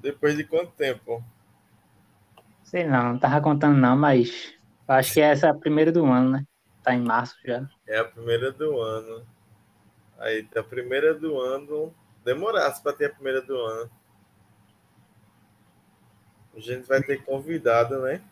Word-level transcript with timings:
Depois 0.00 0.36
de 0.36 0.44
quanto 0.44 0.72
tempo? 0.72 1.24
Sei 2.62 2.84
não, 2.84 3.12
não 3.12 3.18
tava 3.18 3.40
contando 3.40 3.76
não, 3.76 3.96
mas 3.96 4.54
acho 4.88 5.14
que 5.14 5.20
essa 5.20 5.46
é 5.46 5.50
a 5.50 5.54
primeira 5.54 5.92
do 5.92 6.04
ano, 6.04 6.30
né? 6.30 6.44
Tá 6.82 6.94
em 6.94 7.00
março 7.00 7.36
já. 7.44 7.68
É 7.86 7.98
a 7.98 8.04
primeira 8.04 8.50
do 8.52 8.80
ano. 8.80 9.26
Aí, 10.18 10.46
a 10.56 10.62
primeira 10.62 11.14
do 11.14 11.38
ano. 11.40 11.94
Demorasse 12.24 12.82
para 12.82 12.94
ter 12.94 13.06
a 13.06 13.10
primeira 13.10 13.42
do 13.42 13.56
ano. 13.56 13.90
A 16.56 16.60
gente 16.60 16.86
vai 16.86 17.02
ter 17.02 17.22
convidada, 17.24 17.98
né? 18.00 18.22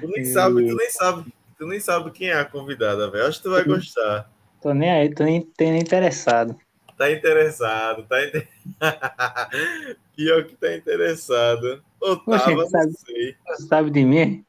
Tu 0.00 0.06
nem 0.08 0.24
sabe, 0.32 0.68
tu 0.68 0.76
nem 0.76 0.90
sabe, 0.90 1.34
tu 1.58 1.66
nem 1.66 1.80
sabe 1.80 2.10
quem 2.10 2.28
é 2.28 2.34
a 2.34 2.44
convidada, 2.44 3.10
velho. 3.10 3.26
Acho 3.26 3.38
que 3.38 3.44
tu 3.44 3.50
vai 3.50 3.64
gostar. 3.64 4.30
Tô 4.60 4.72
nem 4.72 4.90
aí, 4.90 5.12
tô 5.12 5.24
nem, 5.24 5.50
nem 5.58 5.80
interessado. 5.80 6.56
Tá 7.02 7.10
interessado, 7.10 8.04
tá 8.04 8.24
inter... 8.24 8.48
Pior 10.14 10.44
que 10.44 10.54
tá 10.54 10.72
interessado. 10.72 11.82
Ou 12.00 12.20
Poxa, 12.20 12.44
tava, 12.44 12.62
não 12.62 12.68
sabe- 12.68 12.92
sei. 12.92 13.36
Sabe 13.68 13.90
de 13.90 14.04
mim? 14.04 14.46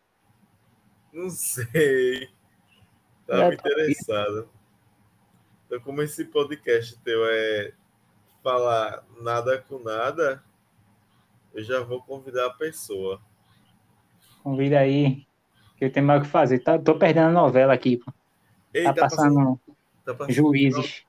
Não 1.11 1.31
sei. 1.31 2.29
Tava 3.25 3.47
tá 3.47 3.53
interessado. 3.55 4.47
Então, 5.65 5.79
como 5.79 6.03
esse 6.03 6.25
podcast 6.25 6.95
teu 6.99 7.25
é 7.25 7.73
falar 8.43 9.03
nada 9.19 9.57
com 9.57 9.79
nada, 9.79 10.43
eu 11.55 11.63
já 11.63 11.79
vou 11.79 12.03
convidar 12.03 12.45
a 12.45 12.53
pessoa. 12.53 13.19
Convida 14.43 14.77
aí, 14.77 15.25
que 15.75 15.85
eu 15.85 15.91
tenho 15.91 16.05
mais 16.05 16.21
o 16.21 16.25
que 16.25 16.29
fazer. 16.29 16.59
Tá, 16.59 16.77
tô 16.77 16.99
perdendo 16.99 17.29
a 17.29 17.31
novela 17.31 17.73
aqui, 17.73 17.97
pô. 17.97 18.13
Ei, 18.71 18.83
Tá 18.83 18.93
passando 18.93 19.59
tá 20.05 20.13
passando, 20.13 20.31
Juízes. 20.35 21.03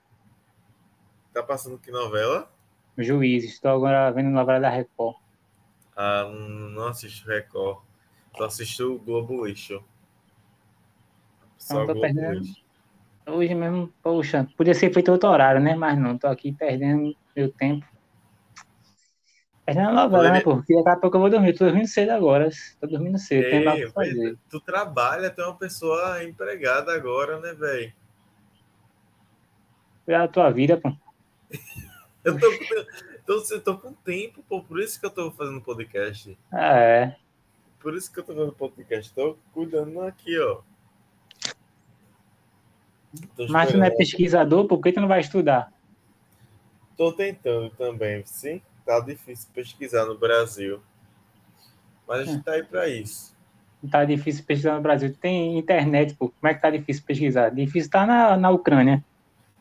Tá 1.34 1.42
passando 1.42 1.76
que 1.78 1.90
novela? 1.90 2.48
Juízes. 2.96 3.58
Tô 3.58 3.68
agora 3.68 4.10
vendo 4.12 4.30
novela 4.30 4.60
da 4.60 4.70
Record. 4.70 5.16
Ah, 5.96 6.24
não 6.30 6.86
assisto 6.86 7.26
Record. 7.28 7.82
Só 8.36 8.44
assisto 8.44 8.94
o 8.94 8.98
Globo 9.00 9.44
Lixo. 9.44 9.82
Só 11.58 11.74
Não 11.74 11.80
tô 11.86 11.86
Globo 11.92 12.00
perdendo. 12.02 12.38
Lixo. 12.38 12.64
Hoje 13.26 13.54
mesmo, 13.54 13.92
poxa, 14.02 14.46
podia 14.56 14.74
ser 14.74 14.92
feito 14.92 15.10
outro 15.10 15.28
horário, 15.30 15.60
né? 15.60 15.74
Mas 15.74 15.98
não, 15.98 16.16
tô 16.16 16.28
aqui 16.28 16.52
perdendo 16.52 17.16
meu 17.34 17.50
tempo. 17.50 17.84
Perdendo 19.66 19.88
a 19.88 19.92
novela, 19.92 20.30
né? 20.30 20.40
Poderia- 20.40 20.44
Porque 20.44 20.74
daqui 20.84 20.88
a 20.90 21.00
pouco 21.00 21.16
eu 21.16 21.20
vou 21.22 21.30
dormir. 21.30 21.54
Tô 21.54 21.64
dormindo 21.64 21.88
cedo 21.88 22.10
agora. 22.10 22.48
Tô 22.80 22.86
dormindo 22.86 23.18
cedo, 23.18 23.48
tem 23.50 23.58
Ei, 23.60 23.64
pra 23.64 23.92
fazer. 23.92 24.38
tu 24.48 24.60
trabalha, 24.60 25.30
tu 25.30 25.40
é 25.40 25.46
uma 25.46 25.56
pessoa 25.56 26.22
empregada 26.22 26.92
agora, 26.94 27.40
né, 27.40 27.54
velho? 27.54 27.92
Da 30.06 30.28
tua 30.28 30.50
vida, 30.50 30.76
pô. 30.76 30.92
Eu 32.24 32.40
tô, 32.40 32.50
tô, 33.26 33.54
eu 33.54 33.60
tô 33.60 33.76
com 33.76 33.92
tempo, 33.92 34.42
pô, 34.48 34.62
por 34.62 34.80
isso 34.80 34.98
que 34.98 35.04
eu 35.04 35.10
tô 35.10 35.30
fazendo 35.30 35.60
podcast. 35.60 36.38
Ah, 36.50 36.78
é. 36.78 37.16
Por 37.78 37.94
isso 37.94 38.10
que 38.10 38.18
eu 38.18 38.24
tô 38.24 38.32
fazendo 38.32 38.52
podcast. 38.52 39.12
Tô 39.12 39.36
cuidando 39.52 40.00
aqui, 40.00 40.38
ó. 40.38 40.62
Tô 43.36 43.46
Mas 43.48 43.70
tu 43.70 43.76
não 43.76 43.84
é 43.84 43.90
pesquisador, 43.90 44.66
por 44.66 44.80
que 44.80 44.90
tu 44.90 45.02
não 45.02 45.08
vai 45.08 45.20
estudar? 45.20 45.70
Tô 46.96 47.12
tentando 47.12 47.68
também, 47.70 48.24
sim. 48.24 48.62
Tá 48.86 49.00
difícil 49.00 49.50
pesquisar 49.52 50.06
no 50.06 50.16
Brasil. 50.16 50.80
Mas 52.08 52.20
a 52.20 52.24
gente 52.24 52.42
tá 52.42 52.52
aí 52.52 52.62
pra 52.62 52.88
isso. 52.88 53.36
Tá 53.90 54.02
difícil 54.04 54.44
pesquisar 54.44 54.76
no 54.76 54.80
Brasil. 54.80 55.14
Tem 55.14 55.58
internet, 55.58 56.14
pô. 56.14 56.30
Como 56.30 56.50
é 56.50 56.54
que 56.54 56.62
tá 56.62 56.70
difícil 56.70 57.04
pesquisar? 57.04 57.50
Difícil 57.50 57.90
tá 57.90 58.06
na, 58.06 58.36
na 58.36 58.50
Ucrânia. 58.50 59.04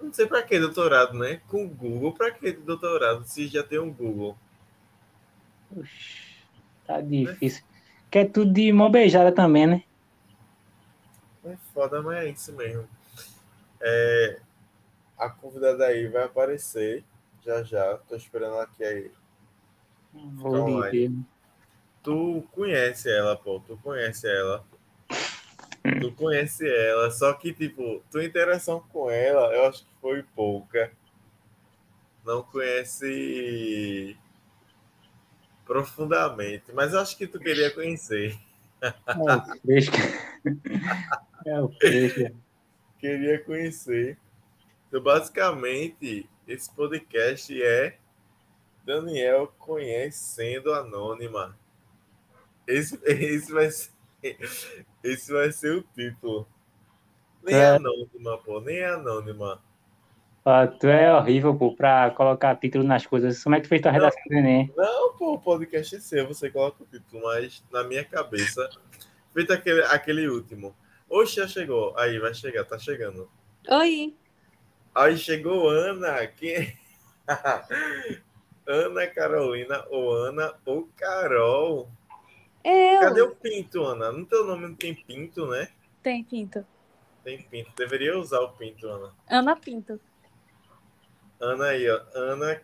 Não 0.04 0.12
sei 0.12 0.28
pra 0.28 0.44
que 0.44 0.60
doutorado, 0.60 1.18
né? 1.18 1.42
Com 1.48 1.66
Google, 1.66 2.12
pra 2.12 2.30
que 2.30 2.52
doutorado 2.52 3.24
se 3.26 3.48
já 3.48 3.64
tem 3.64 3.80
um 3.80 3.92
Google? 3.92 4.38
Oxi, 5.76 6.44
tá 6.86 7.00
difícil. 7.00 7.64
Que 8.12 8.20
é 8.20 8.26
tudo 8.26 8.52
de 8.52 8.72
mão 8.74 8.92
beijada 8.92 9.32
também, 9.32 9.66
né? 9.66 9.84
É 11.46 11.56
foda, 11.74 12.02
mas 12.02 12.18
é 12.18 12.30
isso 12.30 12.52
mesmo. 12.54 12.88
É, 13.80 14.40
a 15.18 15.30
convidada 15.30 15.86
aí 15.86 16.08
vai 16.08 16.24
aparecer 16.24 17.04
já 17.44 17.64
já. 17.64 17.98
Tô 17.98 18.16
esperando 18.16 18.56
ela 18.56 18.64
aqui 18.64 18.84
aí. 18.84 19.12
Vou. 20.14 20.84
Tu 22.04 22.44
conhece 22.52 23.10
ela, 23.10 23.38
pô. 23.38 23.62
Tu 23.62 23.78
conhece 23.78 24.28
ela. 24.28 24.66
Tu 25.84 26.12
conhece 26.14 26.68
ela. 26.68 27.12
Só 27.12 27.34
que, 27.34 27.54
tipo, 27.54 28.02
tua 28.10 28.24
interação 28.24 28.80
com 28.92 29.10
ela, 29.10 29.54
eu 29.54 29.66
acho 29.66 29.84
que 29.84 29.92
foi 30.02 30.24
pouca. 30.36 30.92
Não 32.26 32.42
conhece 32.44 34.18
profundamente. 35.66 36.72
Mas 36.74 36.94
eu 36.94 37.00
acho 37.00 37.18
que 37.18 37.28
tu 37.28 37.40
queria 37.40 37.70
conhecer. 37.72 38.38
É 38.82 38.92
o 39.26 39.60
fresco. 39.62 39.96
É 41.46 41.62
o 41.62 41.70
fresco. 41.70 42.36
Queria 43.00 43.44
conhecer. 43.44 44.18
Então, 44.88 45.02
basicamente, 45.02 46.30
esse 46.48 46.70
podcast 46.74 47.62
é 47.62 47.98
Daniel 48.86 49.54
conhecendo 49.58 50.74
Anônima. 50.74 51.58
Esse, 52.68 53.00
esse, 53.04 53.52
vai, 53.52 53.72
ser, 53.72 53.90
esse 55.04 55.32
vai 55.32 55.52
ser 55.52 55.78
o 55.78 55.82
título. 55.82 56.48
Nem 57.44 57.56
é 57.56 57.66
anônima, 57.76 58.38
pô, 58.38 58.62
nem 58.62 58.78
é 58.78 58.90
anônima. 58.90 59.62
Ah, 60.46 60.68
tu 60.68 60.88
é 60.88 61.14
horrível, 61.14 61.56
pô, 61.56 61.74
pra 61.74 62.12
colocar 62.12 62.56
título 62.56 62.84
nas 62.84 63.06
coisas. 63.06 63.42
Como 63.44 63.56
é 63.56 63.60
que 63.60 63.68
tu 63.68 63.70
fez 63.70 63.82
tua 63.82 63.92
Não. 63.92 64.00
redação 64.00 64.22
do 64.26 64.34
Enem? 64.34 64.74
Não, 64.76 65.14
pô, 65.14 65.34
o 65.34 65.40
podcast 65.40 65.96
é 65.96 66.00
seu, 66.00 66.28
você 66.28 66.50
coloca 66.50 66.84
o 66.84 66.86
título, 66.86 67.24
mas 67.24 67.64
na 67.72 67.84
minha 67.84 68.04
cabeça, 68.04 68.70
feito 69.34 69.54
aquele, 69.54 69.84
aquele 69.84 70.28
último. 70.28 70.76
Oxe, 71.10 71.36
já 71.36 71.48
chegou. 71.48 71.98
Aí, 71.98 72.20
vai 72.20 72.34
chegar, 72.34 72.66
tá 72.66 72.78
chegando. 72.78 73.30
Oi. 73.70 74.14
Aí 74.96 75.18
chegou 75.18 75.70
Ana, 75.70 76.28
quem? 76.28 76.78
Ana 78.68 79.08
Carolina, 79.08 79.86
ou 79.90 80.14
Ana, 80.14 80.54
ou 80.66 80.90
Carol. 80.96 81.90
Eu. 82.64 83.00
Cadê 83.02 83.22
o 83.22 83.36
Pinto, 83.36 83.84
Ana? 83.84 84.12
No 84.12 84.26
teu 84.26 84.46
nome 84.46 84.68
não 84.68 84.76
tem 84.76 84.96
Pinto, 84.96 85.46
né? 85.48 85.68
Tem 86.02 86.24
Pinto. 86.24 86.66
Tem 87.24 87.42
Pinto. 87.42 87.72
Deveria 87.76 88.18
usar 88.18 88.40
o 88.40 88.50
Pinto, 88.54 88.88
Ana. 88.88 89.14
Ana 89.30 89.56
Pinto. 89.56 90.00
Ana 91.40 91.66
aí, 91.66 91.90
ó. 91.90 92.02
Ana. 92.16 92.62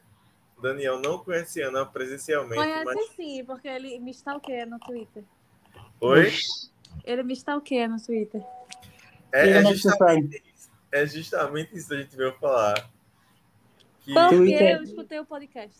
Daniel 0.61 0.99
não 0.99 1.19
conhece 1.19 1.61
Ana 1.61 1.85
presencialmente, 1.85 2.61
Conhece 2.61 2.83
mas. 2.85 3.07
sim, 3.15 3.43
porque 3.45 3.67
ele 3.67 3.97
me 3.99 4.11
stalkeia 4.11 4.65
no 4.65 4.77
Twitter. 4.79 5.23
Oi? 6.01 6.33
Ele 7.05 7.23
me 7.23 7.33
stalkeia 7.33 7.87
no 7.87 7.95
Twitter. 8.01 8.43
É, 9.31 9.49
é 9.51 9.65
justamente, 9.65 10.43
isso- 10.53 10.69
é 10.91 11.05
justamente 11.05 11.77
isso 11.77 11.87
que 11.87 11.93
a 11.93 11.97
gente 12.01 12.15
veio 12.15 12.33
falar. 12.39 12.89
Que 14.01 14.13
Porque 14.13 14.53
eu 14.53 14.83
escutei 14.83 15.19
o 15.19 15.25
podcast. 15.25 15.79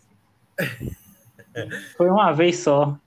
Foi 1.97 2.09
uma 2.09 2.31
vez 2.31 2.59
só. 2.59 2.97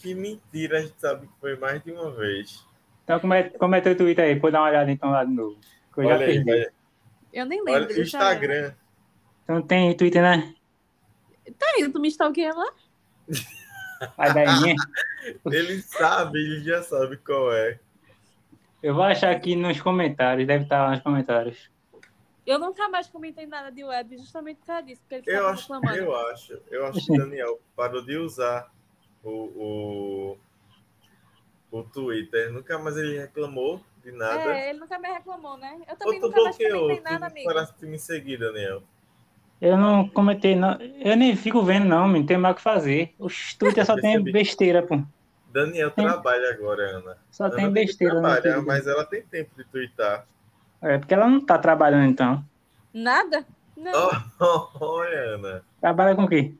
Que 0.00 0.14
mentira, 0.14 0.78
a 0.78 0.80
gente 0.82 0.98
sabe 0.98 1.26
que 1.26 1.32
foi 1.40 1.56
mais 1.56 1.82
de 1.84 1.92
uma 1.92 2.10
vez. 2.10 2.64
Então, 3.04 3.20
como 3.20 3.34
é, 3.34 3.42
como 3.50 3.74
é 3.74 3.80
teu 3.80 3.96
Twitter 3.96 4.24
aí? 4.24 4.38
Pode 4.40 4.52
dar 4.52 4.60
uma 4.62 4.68
olhada 4.70 4.90
então 4.90 5.10
lá 5.10 5.24
de 5.24 5.32
novo. 5.32 5.58
Eu 5.96 6.04
já 6.04 6.10
Olha 6.14 6.26
aí, 6.26 6.44
perdi. 6.44 6.44
vai- 6.64 6.72
Eu 7.32 7.46
nem 7.46 7.58
lembro. 7.64 7.84
olha 7.84 7.96
o 7.96 8.00
Instagram. 8.00 8.72
Então 9.44 9.62
tem 9.62 9.96
Twitter, 9.96 10.22
né? 10.22 10.54
Tá 11.58 11.66
aí, 11.76 11.88
tu 11.90 12.00
me 12.00 12.08
stalkeia 12.08 12.54
lá? 12.54 12.72
Vai 14.16 14.46
mim. 14.62 14.74
Ele 15.52 15.82
sabe, 15.82 16.38
ele 16.38 16.60
já 16.64 16.82
sabe 16.82 17.18
qual 17.18 17.52
é. 17.52 17.78
Eu 18.82 18.94
vou 18.94 19.02
achar 19.02 19.30
aqui 19.30 19.54
nos 19.54 19.78
comentários. 19.82 20.46
Deve 20.46 20.64
estar 20.64 20.82
lá 20.84 20.90
nos 20.92 21.00
comentários. 21.00 21.70
Eu 22.46 22.58
nunca 22.58 22.88
mais 22.88 23.06
comentei 23.08 23.46
nada 23.46 23.70
de 23.70 23.84
web 23.84 24.16
justamente 24.16 24.56
por 24.58 24.66
causa 24.68 24.82
disso, 24.82 25.02
porque 25.06 25.16
ele 25.28 25.36
Eu 25.38 25.48
acho, 25.48 25.62
reclamando. 25.72 25.98
eu 25.98 26.16
acho, 26.28 26.58
eu 26.70 26.86
acho 26.86 27.04
que 27.04 27.12
o 27.12 27.16
Daniel 27.18 27.60
parou 27.76 28.02
de 28.02 28.16
usar 28.16 28.72
o, 29.22 30.36
o, 31.70 31.78
o 31.78 31.82
Twitter. 31.84 32.52
Nunca 32.52 32.78
mais 32.78 32.96
ele 32.96 33.18
reclamou 33.18 33.80
de 34.02 34.12
nada. 34.12 34.52
É, 34.56 34.70
ele 34.70 34.80
nunca 34.80 34.98
me 34.98 35.08
reclamou, 35.08 35.56
né? 35.56 35.80
Eu 35.88 35.96
também 35.96 36.14
Ou 36.14 36.20
tu 36.20 36.26
nunca 36.28 36.42
mais 36.42 36.56
comentei 36.56 36.96
tu 36.96 37.02
nada, 37.02 37.26
amigo. 37.26 37.46
paraste 37.48 37.78
de 37.78 37.86
me 37.86 37.98
seguir, 37.98 38.38
Daniel. 38.38 38.82
Eu 39.60 39.76
não 39.76 40.08
comentei, 40.08 40.56
não. 40.56 40.80
Eu 40.80 41.16
nem 41.16 41.36
fico 41.36 41.62
vendo, 41.62 41.84
não, 41.86 42.08
não 42.08 42.24
tem 42.24 42.38
mais 42.38 42.54
o 42.54 42.56
que 42.56 42.62
fazer. 42.62 43.14
O 43.18 43.28
Twitter 43.58 43.84
só 43.84 43.94
tem 44.00 44.22
besteira, 44.22 44.82
pô. 44.82 45.02
Daniel 45.52 45.90
Tem. 45.90 46.06
trabalha 46.06 46.50
agora, 46.50 46.98
Ana. 46.98 47.18
Só 47.30 47.44
Ana 47.44 47.56
tem 47.56 47.70
besteira 47.70 48.14
trabalha, 48.14 48.40
Twitter. 48.40 48.62
mas 48.64 48.86
ela 48.86 49.04
tem 49.04 49.22
tempo 49.22 49.50
de 49.56 49.64
twittar. 49.64 50.26
É 50.80 50.96
porque 50.96 51.12
ela 51.12 51.28
não 51.28 51.44
tá 51.44 51.58
trabalhando, 51.58 52.08
então. 52.08 52.44
Nada? 52.94 53.44
Não. 53.76 54.10
Oh, 54.38 54.68
olha, 54.80 55.34
Ana. 55.34 55.64
Trabalha 55.80 56.14
com 56.14 56.24
o 56.24 56.28
quê? 56.28 56.54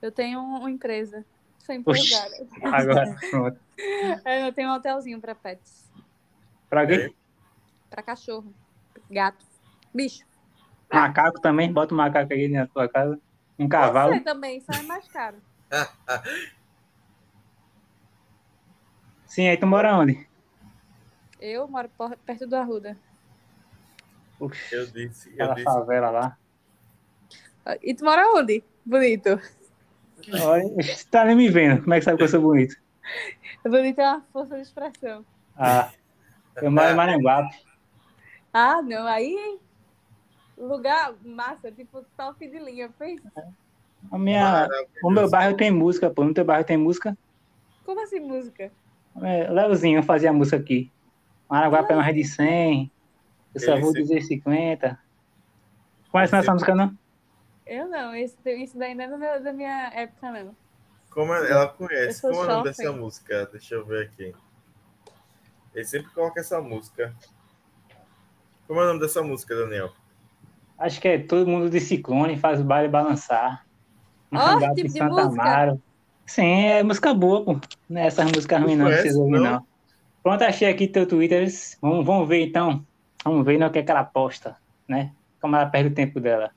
Eu 0.00 0.10
tenho 0.10 0.40
uma 0.40 0.70
empresa. 0.70 1.24
Oxi. 1.84 2.00
empresária. 2.14 2.46
Agora, 2.64 3.16
pronto. 3.30 3.60
É, 4.24 4.46
Eu 4.48 4.52
tenho 4.52 4.68
um 4.70 4.74
hotelzinho 4.74 5.20
pra 5.20 5.34
pets. 5.34 5.90
Pra 6.68 6.86
quê? 6.86 7.14
Pra 7.88 8.02
cachorro. 8.02 8.52
Gato. 9.10 9.44
Bicho. 9.94 10.24
Macaco 10.92 11.40
também? 11.40 11.72
Bota 11.72 11.94
o 11.94 11.96
macaco 11.96 12.32
aí 12.32 12.48
na 12.48 12.66
tua 12.66 12.88
casa. 12.88 13.18
Um 13.58 13.68
cavalo. 13.68 14.14
Você 14.14 14.20
também, 14.20 14.60
sai 14.60 14.82
mais 14.84 15.06
caro. 15.08 15.36
Sim, 19.26 19.48
aí 19.48 19.56
tu 19.56 19.66
mora 19.66 19.96
onde? 19.96 20.26
Eu 21.40 21.66
moro 21.68 21.88
perto 22.26 22.46
do 22.46 22.56
Arruda. 22.56 22.96
Puxa, 24.38 24.74
Eu 24.74 24.86
disse, 24.86 25.28
eu 25.28 25.34
aquela 25.34 25.54
disse. 25.54 25.64
favela 25.64 26.10
lá. 26.10 26.36
E 27.82 27.94
tu 27.94 28.04
mora 28.04 28.26
onde? 28.34 28.64
Bonito. 28.84 29.38
Olha, 30.42 30.68
você 30.76 31.04
tá 31.10 31.24
nem 31.24 31.36
me 31.36 31.48
vendo. 31.48 31.82
Como 31.82 31.94
é 31.94 31.98
que 31.98 32.04
sabe 32.04 32.18
que 32.18 32.24
eu 32.24 32.28
sou 32.28 32.40
bonito? 32.40 32.74
Bonito 33.64 34.00
é 34.00 34.08
uma 34.08 34.20
força 34.32 34.56
de 34.56 34.62
expressão. 34.62 35.24
Ah, 35.56 35.90
eu 36.56 36.70
moro 36.70 36.90
em 36.90 36.94
Maranguape. 36.94 37.54
Ah, 38.52 38.82
não, 38.82 39.06
aí 39.06 39.58
lugar 40.56 41.14
massa, 41.24 41.70
tipo 41.70 42.04
top 42.16 42.46
de 42.46 42.58
linha. 42.58 42.90
Pensa. 42.98 43.30
A 44.10 44.18
minha, 44.18 44.68
o 45.02 45.10
meu 45.10 45.28
bairro 45.28 45.56
tem 45.56 45.70
música, 45.70 46.10
pô. 46.10 46.24
No 46.24 46.34
teu 46.34 46.44
bairro 46.44 46.64
tem 46.64 46.76
música? 46.76 47.16
Como 47.84 48.02
assim 48.02 48.20
música? 48.20 48.70
É, 49.22 49.50
Leozinho 49.50 50.02
fazia 50.02 50.32
música 50.32 50.56
aqui. 50.56 50.90
Maranguape 51.48 51.92
é 51.92 51.96
mais 51.96 52.14
de 52.14 52.24
100. 52.24 52.90
Eu 53.54 53.60
só 53.60 53.78
vou 53.78 53.92
dizer 53.92 54.22
50. 54.22 54.98
Conhece 56.10 56.36
essa 56.36 56.52
música, 56.52 56.74
não? 56.74 56.96
Eu 57.70 57.88
não, 57.88 58.12
esse, 58.16 58.36
isso 58.56 58.76
daí 58.76 58.96
não 58.96 59.04
é 59.04 59.08
do 59.08 59.16
meu- 59.16 59.40
da 59.44 59.52
minha 59.52 59.92
época, 59.94 60.28
não. 60.32 60.56
Como 61.08 61.32
ela 61.32 61.46
ela 61.46 61.68
conhece? 61.68 62.20
Como 62.20 62.34
é 62.34 62.38
o 62.42 62.46
nome 62.48 62.64
dessa 62.64 62.92
música? 62.92 63.46
Deixa 63.52 63.76
eu 63.76 63.86
ver 63.86 64.06
aqui. 64.06 64.34
Ele 65.72 65.84
sempre 65.84 66.10
coloca 66.10 66.40
essa 66.40 66.60
música. 66.60 67.14
Como 68.66 68.80
é 68.80 68.82
o 68.82 68.86
nome 68.88 68.98
dessa 68.98 69.22
música, 69.22 69.54
Daniel? 69.54 69.92
Acho 70.76 71.00
que 71.00 71.06
é 71.06 71.18
todo 71.20 71.48
mundo 71.48 71.70
de 71.70 71.78
ciclone, 71.78 72.36
faz 72.36 72.60
o 72.60 72.64
baile 72.64 72.88
balançar. 72.88 73.64
Maranguape, 74.32 74.74
tipo 74.74 74.88
de 74.88 74.98
Santa 74.98 75.24
música? 75.24 75.42
Amaro. 75.42 75.82
Sim, 76.26 76.64
é 76.64 76.82
música 76.82 77.14
boa, 77.14 77.44
pô. 77.44 77.60
Não 77.88 78.00
é 78.00 78.06
essas 78.06 78.24
músicas 78.32 78.60
ruins, 78.60 78.78
não, 78.78 79.20
ouvem, 79.20 79.40
não? 79.40 79.52
não. 79.52 79.66
Pronto, 80.24 80.42
achei 80.42 80.68
aqui 80.68 80.88
teu 80.88 81.06
Twitter. 81.06 81.46
Vamos, 81.80 82.04
vamos 82.04 82.28
ver 82.28 82.44
então. 82.46 82.84
Vamos 83.24 83.44
ver 83.44 83.60
no 83.60 83.70
que, 83.70 83.78
é 83.78 83.82
que 83.84 83.90
ela 83.92 84.02
posta, 84.02 84.56
né? 84.88 85.14
Como 85.40 85.54
ela 85.54 85.66
perde 85.66 85.90
o 85.90 85.94
tempo 85.94 86.18
dela. 86.18 86.50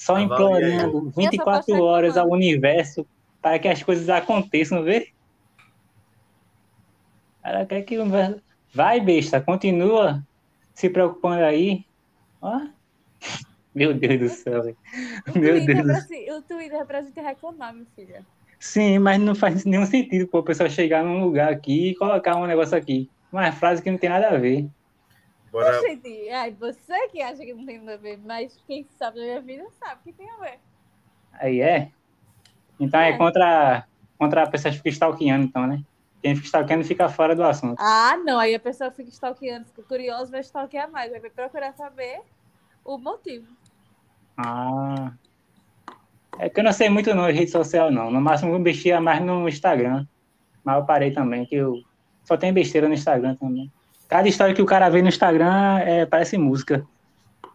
Só 0.00 0.16
Avalia 0.16 0.24
implorando 0.24 1.06
E 1.08 1.20
essa 1.20 1.30
24 1.30 1.44
posta 1.44 1.72
é 1.72 1.80
horas 1.80 2.16
ao 2.16 2.30
universo 2.30 3.06
para 3.42 3.58
que 3.58 3.68
as 3.68 3.82
coisas 3.82 4.08
aconteçam, 4.08 4.82
vê? 4.82 5.08
Ela 7.42 7.66
quer 7.66 7.82
que 7.82 7.98
o 7.98 8.02
universo. 8.02 8.40
Vai, 8.72 8.98
besta, 8.98 9.40
continua 9.42 10.22
se 10.74 10.88
preocupando 10.88 11.44
aí. 11.44 11.84
Ó. 12.40 12.62
Meu 13.74 13.92
Deus 13.92 14.18
do 14.18 14.28
céu, 14.30 14.62
velho. 14.62 14.76
O 15.34 15.38
Meu 15.38 15.56
Twitter, 15.56 15.76
Deus. 15.76 15.78
é 15.78 15.92
pra, 15.92 16.00
si- 16.00 16.30
o 16.30 16.42
Twitter 16.42 16.80
é 16.80 16.84
pra 16.84 17.02
gente 17.02 17.20
reclamar, 17.20 17.74
minha 17.74 17.86
filha. 17.94 18.26
Sim, 18.58 18.98
mas 18.98 19.20
não 19.20 19.34
faz 19.34 19.64
nenhum 19.66 19.84
sentido 19.86 20.26
pô, 20.28 20.38
a 20.38 20.42
pessoa 20.42 20.68
chegar 20.70 21.04
num 21.04 21.22
lugar 21.22 21.52
aqui 21.52 21.90
e 21.90 21.94
colocar 21.94 22.36
um 22.36 22.46
negócio 22.46 22.76
aqui. 22.76 23.10
Uma 23.30 23.52
frase 23.52 23.82
que 23.82 23.90
não 23.90 23.98
tem 23.98 24.08
nada 24.10 24.28
a 24.28 24.36
ver. 24.38 24.66
Bora, 25.50 25.80
Gente, 25.80 26.28
ai, 26.30 26.52
você 26.52 27.08
que 27.08 27.20
acha 27.20 27.44
que 27.44 27.52
não 27.52 27.66
tem 27.66 27.78
nada 27.78 27.94
a 27.94 27.96
ver, 27.96 28.18
mas 28.24 28.56
quem 28.66 28.86
sabe 28.98 29.18
da 29.18 29.24
minha 29.24 29.40
vida 29.40 29.66
sabe 29.78 30.00
que 30.04 30.12
tem 30.12 30.30
a 30.30 30.36
ver. 30.36 30.58
Aí 31.32 31.60
é. 31.60 31.90
Então 32.78 33.00
é, 33.00 33.10
É. 33.10 33.16
contra, 33.16 33.84
contra 34.18 34.42
a 34.44 34.46
pessoa 34.48 34.70
que 34.70 34.78
fica 34.78 34.88
stalkeando, 34.90 35.44
então, 35.44 35.66
né? 35.66 35.82
Quem 36.22 36.34
fica 36.36 36.46
stalkeando 36.46 36.84
fica 36.84 37.08
fora 37.08 37.34
do 37.34 37.42
assunto. 37.42 37.78
Ah, 37.80 38.16
não, 38.24 38.38
aí 38.38 38.54
a 38.54 38.60
pessoa 38.60 38.90
fica 38.90 39.08
stalkeando, 39.10 39.66
fica 39.66 39.82
curiosa, 39.82 40.30
vai 40.30 40.40
stalkear 40.40 40.90
mais, 40.90 41.10
vai 41.10 41.20
procurar 41.30 41.72
saber 41.72 42.20
o 42.84 42.96
motivo. 42.98 43.46
Ah. 44.36 45.12
É 46.38 46.48
que 46.48 46.60
eu 46.60 46.64
não 46.64 46.72
sei 46.72 46.88
muito 46.88 47.14
não 47.14 47.26
de 47.26 47.32
rede 47.32 47.50
social, 47.50 47.90
não. 47.90 48.10
No 48.10 48.20
máximo 48.20 48.54
eu 48.54 48.58
mexia 48.58 49.00
mais 49.00 49.20
no 49.20 49.48
Instagram. 49.48 50.06
Mas 50.62 50.76
eu 50.76 50.84
parei 50.84 51.10
também, 51.10 51.44
que 51.44 51.56
eu 51.56 51.82
só 52.24 52.36
tem 52.36 52.52
besteira 52.52 52.86
no 52.86 52.94
Instagram 52.94 53.34
também. 53.34 53.70
Cada 54.10 54.28
história 54.28 54.52
que 54.52 54.60
o 54.60 54.66
cara 54.66 54.88
vê 54.88 55.00
no 55.00 55.08
Instagram 55.08 55.78
é, 55.78 56.04
parece 56.04 56.36
música. 56.36 56.84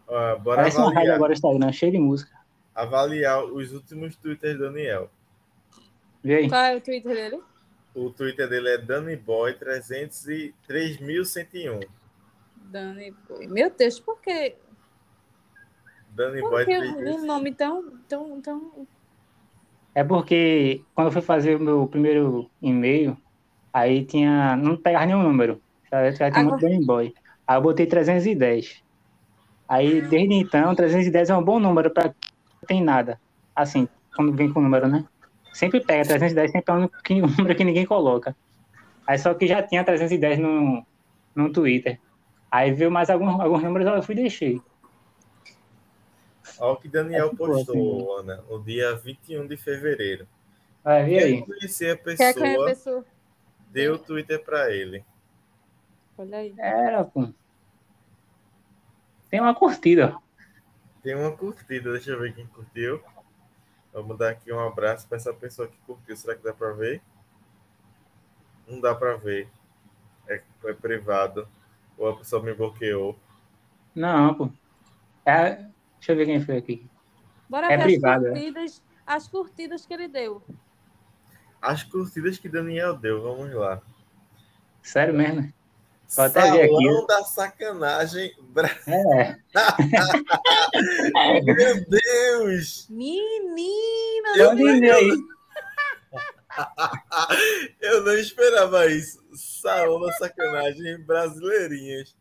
ó, 0.08 0.36
bora 0.38 0.62
Parece 0.62 0.78
uma 0.78 0.86
rádio 0.86 1.00
avaliar, 1.00 1.16
agora 1.16 1.30
o 1.30 1.34
Instagram, 1.34 1.72
cheio 1.72 1.92
de 1.92 1.98
música. 1.98 2.32
avaliar 2.74 3.44
os 3.44 3.72
últimos 3.74 4.16
twitters 4.16 4.56
do 4.56 4.64
Daniel. 4.64 5.10
Vê 6.24 6.36
aí. 6.36 6.48
Qual 6.48 6.64
é 6.64 6.76
o 6.76 6.80
Twitter 6.80 7.14
dele? 7.14 7.40
O 7.94 8.10
Twitter 8.10 8.48
dele 8.48 8.70
é 8.70 8.78
DaniBoy300 8.78 10.28
e 10.28 10.54
3101. 10.66 11.80
Dani 12.70 13.14
Boy. 13.28 13.46
Meu 13.46 13.70
Deus, 13.70 14.00
por 14.00 14.20
que, 14.20 14.56
por 16.16 16.64
que 16.64 16.78
um 16.78 16.90
DaniBoy300. 16.90 17.24
nome 17.26 17.54
tão, 17.54 17.98
tão, 18.08 18.40
tão... 18.40 18.86
É 19.94 20.02
porque 20.02 20.82
quando 20.94 21.08
eu 21.08 21.12
fui 21.12 21.22
fazer 21.22 21.56
o 21.56 21.60
meu 21.60 21.86
primeiro 21.86 22.50
e-mail, 22.60 23.16
aí 23.72 24.04
tinha. 24.04 24.56
Não 24.56 24.76
pegava 24.76 25.06
nenhum 25.06 25.22
número. 25.22 25.62
Já 26.12 26.30
tinha 26.30 26.44
muito 26.44 26.56
Agora- 26.56 26.68
Game 26.72 26.84
Boy. 26.86 27.14
Aí 27.46 27.56
eu 27.56 27.62
botei 27.62 27.86
310. 27.86 28.82
Aí 29.68 30.00
desde 30.00 30.34
então, 30.34 30.74
310 30.74 31.30
é 31.30 31.36
um 31.36 31.42
bom 31.42 31.58
número 31.58 31.90
para 31.90 32.14
tem 32.66 32.82
nada. 32.82 33.20
Assim, 33.54 33.88
quando 34.14 34.32
vem 34.32 34.52
com 34.52 34.60
número, 34.60 34.88
né? 34.88 35.04
Sempre 35.52 35.80
pega, 35.80 36.04
310 36.04 36.50
sempre 36.52 36.72
é 36.72 36.76
um 36.76 37.26
número 37.38 37.54
que 37.56 37.64
ninguém 37.64 37.86
coloca. 37.86 38.36
Aí 39.06 39.18
só 39.18 39.32
que 39.34 39.46
já 39.46 39.62
tinha 39.62 39.84
310 39.84 40.38
no, 40.38 40.84
no 41.34 41.52
Twitter. 41.52 41.98
Aí 42.50 42.72
veio 42.72 42.90
mais 42.90 43.08
alguns, 43.10 43.38
alguns 43.40 43.62
números, 43.62 43.86
eu 43.86 44.02
fui 44.02 44.14
e 44.14 44.18
deixei. 44.18 44.60
Olha 46.58 46.72
o 46.72 46.76
que 46.76 46.88
Daniel 46.88 47.28
É 47.32 47.34
boa, 47.34 47.50
postou, 47.50 48.18
Ana, 48.18 48.42
no 48.48 48.62
dia 48.62 48.94
21 48.96 49.46
de 49.46 49.56
fevereiro. 49.56 50.26
Vai, 50.82 51.04
vê 51.04 51.18
aí. 51.18 51.42
Quer 51.42 51.46
conhecer 51.46 51.90
a 51.90 51.96
Quer 51.96 52.16
que 52.16 52.22
a 52.22 52.34
pessoa, 52.34 52.66
pessoa... 52.66 53.04
deu 53.70 53.94
o 53.94 53.98
Twitter 53.98 54.42
para 54.42 54.72
ele. 54.72 55.04
Olha 56.18 56.38
aí. 56.38 56.54
Era, 56.58 57.04
pô. 57.04 57.28
Tem 59.30 59.40
uma 59.40 59.54
curtida. 59.54 60.16
Tem 61.02 61.14
uma 61.14 61.32
curtida, 61.36 61.92
deixa 61.92 62.12
eu 62.12 62.20
ver 62.20 62.34
quem 62.34 62.46
curtiu. 62.46 63.02
Vamos 63.92 64.18
dar 64.18 64.30
aqui 64.30 64.52
um 64.52 64.60
abraço 64.60 65.06
para 65.08 65.16
essa 65.16 65.32
pessoa 65.32 65.68
que 65.68 65.76
curtiu. 65.86 66.16
Será 66.16 66.34
que 66.34 66.42
dá 66.42 66.52
para 66.52 66.72
ver? 66.72 67.00
Não 68.66 68.80
dá 68.80 68.94
para 68.94 69.16
ver. 69.16 69.48
É, 70.28 70.42
é 70.64 70.72
privado. 70.72 71.48
Ou 71.96 72.10
a 72.10 72.16
pessoa 72.16 72.42
me 72.42 72.52
bloqueou. 72.52 73.18
Não, 73.94 74.34
pô. 74.34 74.50
É, 75.24 75.66
deixa 75.98 76.12
eu 76.12 76.16
ver 76.16 76.26
quem 76.26 76.40
foi 76.40 76.56
aqui. 76.58 76.86
Bora 77.48 77.72
É 77.72 77.76
ver 77.76 77.84
privado, 77.84 78.26
é. 78.26 78.30
as 78.30 78.34
curtidas, 78.34 78.82
as 79.06 79.28
curtidas 79.28 79.86
que 79.86 79.94
ele 79.94 80.08
deu. 80.08 80.42
As 81.60 81.82
curtidas 81.82 82.38
que 82.38 82.48
Daniel 82.48 82.96
deu, 82.96 83.22
vamos 83.22 83.52
lá. 83.54 83.80
Sério 84.82 85.14
mesmo? 85.14 85.52
Vou 86.14 86.24
até 86.24 86.50
ver 86.50 86.62
aqui. 86.64 86.84
Salão 86.84 87.06
da 87.06 87.24
sacanagem. 87.24 88.34
É. 88.86 89.36
Meu 91.42 91.84
Deus! 91.86 92.86
Menina! 92.88 94.28
Eu 94.36 94.52
aí. 94.92 95.10
Eu 97.80 98.02
não 98.04 98.14
esperava 98.14 98.86
isso. 98.86 99.22
Salão 99.34 100.00
da 100.00 100.12
sacanagem 100.12 100.98
brasileirinhas. 101.04 102.14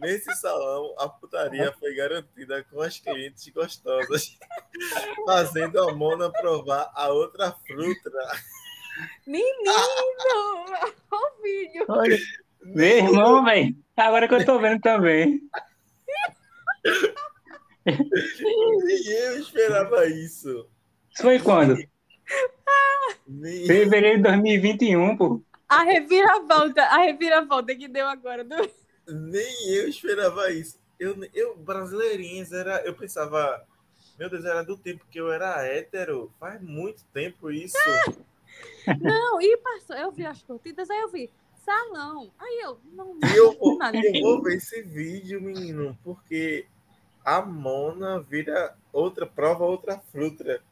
Nesse 0.00 0.32
salão, 0.36 0.94
a 0.96 1.08
putaria 1.08 1.74
foi 1.78 1.92
garantida 1.94 2.64
com 2.70 2.80
as 2.80 3.00
clientes 3.00 3.48
gostosas, 3.48 4.38
fazendo 5.26 5.80
a 5.80 5.92
Mona 5.92 6.30
provar 6.30 6.88
a 6.94 7.08
outra 7.08 7.52
fruta. 7.66 8.10
Menino! 9.26 9.72
Olha 11.10 11.36
o 11.38 11.42
vídeo. 11.42 11.84
Olha, 11.88 12.16
meu 12.74 12.96
irmão, 12.96 13.44
velho. 13.44 13.76
Agora 13.96 14.28
que 14.28 14.34
eu 14.34 14.44
tô 14.44 14.58
vendo 14.58 14.80
também. 14.80 15.40
Nem 17.84 19.06
eu 19.06 19.40
esperava 19.40 20.06
isso. 20.06 20.68
Isso 21.10 21.22
foi 21.22 21.38
quando? 21.38 21.76
Nem, 23.26 23.66
Fevereiro 23.66 24.18
de 24.18 24.22
2021, 24.24 25.16
pô. 25.16 25.42
A 25.68 25.82
reviravolta, 25.82 26.82
a 26.82 26.98
reviravolta 26.98 27.74
que 27.74 27.88
deu 27.88 28.06
agora. 28.06 28.44
Do... 28.44 28.56
nem 29.06 29.74
eu 29.74 29.88
esperava 29.88 30.50
isso. 30.52 30.78
Eu, 30.98 31.16
eu 31.34 31.56
brasileirinhas, 31.56 32.52
era, 32.52 32.82
eu 32.84 32.94
pensava, 32.94 33.64
meu 34.18 34.28
Deus, 34.28 34.44
era 34.44 34.62
do 34.62 34.76
tempo 34.76 35.04
que 35.10 35.18
eu 35.18 35.32
era 35.32 35.64
hétero. 35.64 36.32
Faz 36.38 36.60
muito 36.60 37.04
tempo 37.12 37.50
isso. 37.50 37.76
Não, 39.00 39.40
e 39.40 39.56
passou. 39.58 39.96
Eu 39.96 40.10
vi 40.10 40.24
as 40.24 40.42
curtidas, 40.42 40.88
aí 40.90 41.00
eu 41.00 41.08
vi 41.10 41.30
salão. 41.68 42.32
Aí 42.38 42.60
eu, 42.64 42.80
não, 42.92 43.18
eu 43.36 43.58
vou, 43.58 43.78
eu 43.92 44.22
vou 44.22 44.42
ver 44.42 44.56
esse 44.56 44.80
vídeo, 44.80 45.40
menino, 45.42 45.96
porque 46.02 46.66
a 47.22 47.42
Mona 47.42 48.20
vira 48.20 48.74
outra, 48.90 49.26
prova 49.26 49.64
outra 49.64 49.98
fruta. 49.98 50.62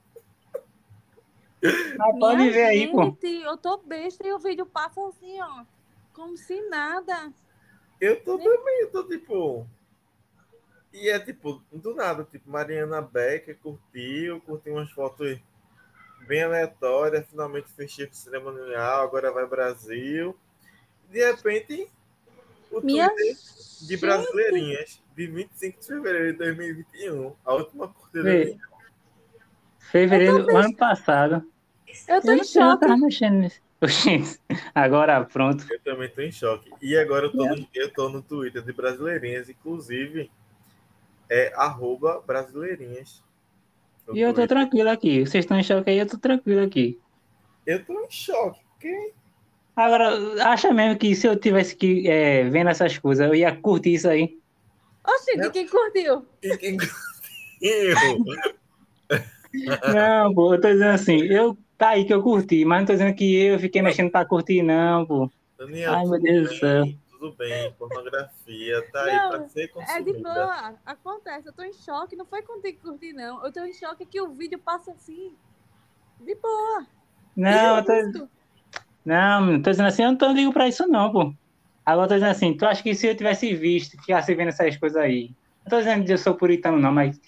Mas 1.99 2.19
pode 2.19 2.37
Minha 2.39 2.53
ver 2.53 2.65
aí, 2.65 2.91
pô. 2.91 3.17
eu 3.23 3.57
tô 3.59 3.79
besta 3.79 4.27
e 4.27 4.33
o 4.33 4.39
vídeo 4.39 4.65
passa 4.65 5.07
assim, 5.09 5.41
ó. 5.41 5.65
Como 6.15 6.37
se 6.37 6.61
nada. 6.69 7.33
Eu 8.01 8.23
tô 8.23 8.39
também, 8.39 8.81
eu 8.83 8.91
tô 8.91 9.05
tipo. 9.05 9.67
E 10.93 11.11
é 11.11 11.19
tipo, 11.19 11.63
do 11.71 11.95
nada, 11.95 12.25
tipo, 12.25 12.49
Mariana 12.51 13.03
Becker 13.03 13.59
curtiu, 13.59 14.41
curtiu 14.41 14.75
umas 14.75 14.91
fotos 14.93 15.39
bem 16.27 16.43
aleatórias, 16.43 17.27
finalmente 17.29 17.69
fechei 17.73 18.07
com 18.07 18.13
o 18.13 18.17
cerimonial, 18.17 19.03
agora 19.03 19.31
vai 19.31 19.47
Brasil. 19.47 20.35
De 21.11 21.25
repente, 21.25 21.89
o 22.71 22.81
Minha 22.81 23.09
Twitter 23.11 23.37
de 23.83 23.97
brasileirinhas, 23.97 25.03
de 25.17 25.27
25 25.27 25.81
de 25.81 25.87
fevereiro 25.87 26.33
de 26.33 26.39
2021, 26.39 27.33
a 27.45 27.55
última 27.55 27.95
dele. 28.13 28.59
Fevereiro 29.79 30.45
do 30.45 30.57
ano 30.57 30.75
passado. 30.77 31.45
Eu 32.09 32.21
tô 32.21 32.33
Eu 32.33 32.37
em 32.39 32.45
choque. 32.45 32.81
tava 32.81 32.97
mexendo 32.97 33.35
nisso. 33.35 33.61
Oxi, 33.81 34.41
Agora 34.75 35.23
pronto. 35.25 35.67
Eu 35.71 35.81
também 35.81 36.09
tô 36.09 36.23
em 36.23 36.33
choque. 36.33 36.71
E 36.81 36.97
agora 36.97 37.27
eu 37.27 37.33
tô, 37.33 37.45
no, 37.47 37.69
eu 37.75 37.93
tô 37.93 38.09
no 38.09 38.23
Twitter 38.23 38.63
de 38.63 38.73
brasileirinhas, 38.73 39.49
inclusive 39.49 40.31
é 41.29 41.53
arroba 41.55 42.23
brasileirinhas. 42.27 43.23
E 44.13 44.21
eu 44.21 44.29
tô 44.31 44.37
Twitter. 44.37 44.49
tranquilo 44.49 44.89
aqui. 44.91 45.21
Vocês 45.27 45.45
estão 45.45 45.59
em 45.59 45.63
choque 45.63 45.91
aí, 45.91 45.99
eu 45.99 46.07
tô 46.07 46.17
tranquilo 46.19 46.63
aqui. 46.65 46.99
Eu 47.67 47.85
tô 47.85 48.01
em 48.01 48.11
choque, 48.11 48.61
porque 48.71 49.13
Agora, 49.77 50.43
acha 50.43 50.73
mesmo 50.73 50.99
que 50.99 51.15
se 51.15 51.27
eu 51.27 51.39
tivesse 51.39 51.77
que 51.77 52.09
é, 52.09 52.45
vendo 52.49 52.71
essas 52.71 52.97
coisas, 52.97 53.27
eu 53.27 53.35
ia 53.35 53.55
curtir 53.55 53.93
isso 53.93 54.09
aí? 54.09 54.39
Oxi, 55.07 55.37
Não. 55.37 55.51
quem 55.51 55.69
curtiu? 55.69 56.27
E 56.43 56.57
quem 56.57 56.79
eu? 57.61 57.95
Não, 59.95 60.35
pô, 60.35 60.55
eu 60.55 60.61
tô 60.61 60.69
dizendo 60.69 60.91
assim, 60.91 61.19
eu 61.25 61.57
tá 61.79 61.91
aí 61.91 62.05
que 62.05 62.13
eu 62.13 62.23
curti, 62.23 62.65
mas 62.65 62.81
não 62.81 62.87
tô 62.87 62.93
dizendo 62.95 63.15
que 63.15 63.45
eu 63.45 63.59
fiquei 63.59 63.83
mexendo 63.83 64.11
pra 64.11 64.25
curtir, 64.25 64.63
não, 64.63 65.07
pô. 65.07 65.31
Daniel, 65.59 65.93
Ai, 65.95 66.05
meu 66.05 66.19
tudo 66.19 66.23
Deus 66.23 66.43
do 66.43 66.49
bem, 66.51 66.59
céu. 66.59 66.85
Tudo 67.11 67.33
bem, 67.33 67.73
pornografia, 67.79 68.87
tá 68.93 69.05
aí 69.05 69.17
Não, 69.17 69.31
pra 69.31 69.49
ser 69.49 69.63
É 69.63 69.65
de 69.65 69.73
consumida. 69.73 70.19
boa. 70.23 70.75
Acontece. 70.85 71.49
Eu 71.49 71.53
tô 71.55 71.63
em 71.63 71.73
choque. 71.73 72.15
Não 72.15 72.27
foi 72.27 72.43
contigo 72.43 72.79
que 72.79 72.87
curti, 72.87 73.13
não. 73.15 73.43
Eu 73.43 73.51
tô 73.51 73.65
em 73.65 73.73
choque 73.73 74.05
que 74.05 74.21
o 74.21 74.35
vídeo 74.35 74.59
passa 74.59 74.93
assim. 74.93 75.33
De 76.21 76.35
boa. 76.35 76.87
Não, 77.35 77.79
eu 77.79 78.13
tô. 78.13 78.29
Não, 79.07 79.47
não 79.53 79.63
tô 79.63 79.71
dizendo 79.71 79.87
assim, 79.87 80.03
eu 80.03 80.11
não 80.11 80.19
tô 80.19 80.31
ligo 80.33 80.53
pra 80.53 80.69
isso, 80.69 80.87
não, 80.87 81.11
pô. 81.13 81.33
Agora 81.85 82.07
eu 82.07 82.09
tô 82.09 82.15
dizendo 82.15 82.31
assim, 82.31 82.57
tu 82.57 82.67
acha 82.67 82.83
que 82.83 82.95
se 82.95 83.07
eu 83.07 83.17
tivesse 83.17 83.55
visto, 83.55 83.93
ficasse 84.03 84.35
vendo 84.35 84.49
essas 84.49 84.77
coisas 84.77 85.01
aí, 85.01 85.31
não 85.65 85.71
tô 85.71 85.79
dizendo 85.79 86.05
que 86.05 86.13
eu 86.13 86.19
sou 86.19 86.35
puritano, 86.35 86.79
não, 86.79 86.93
mas 86.93 87.19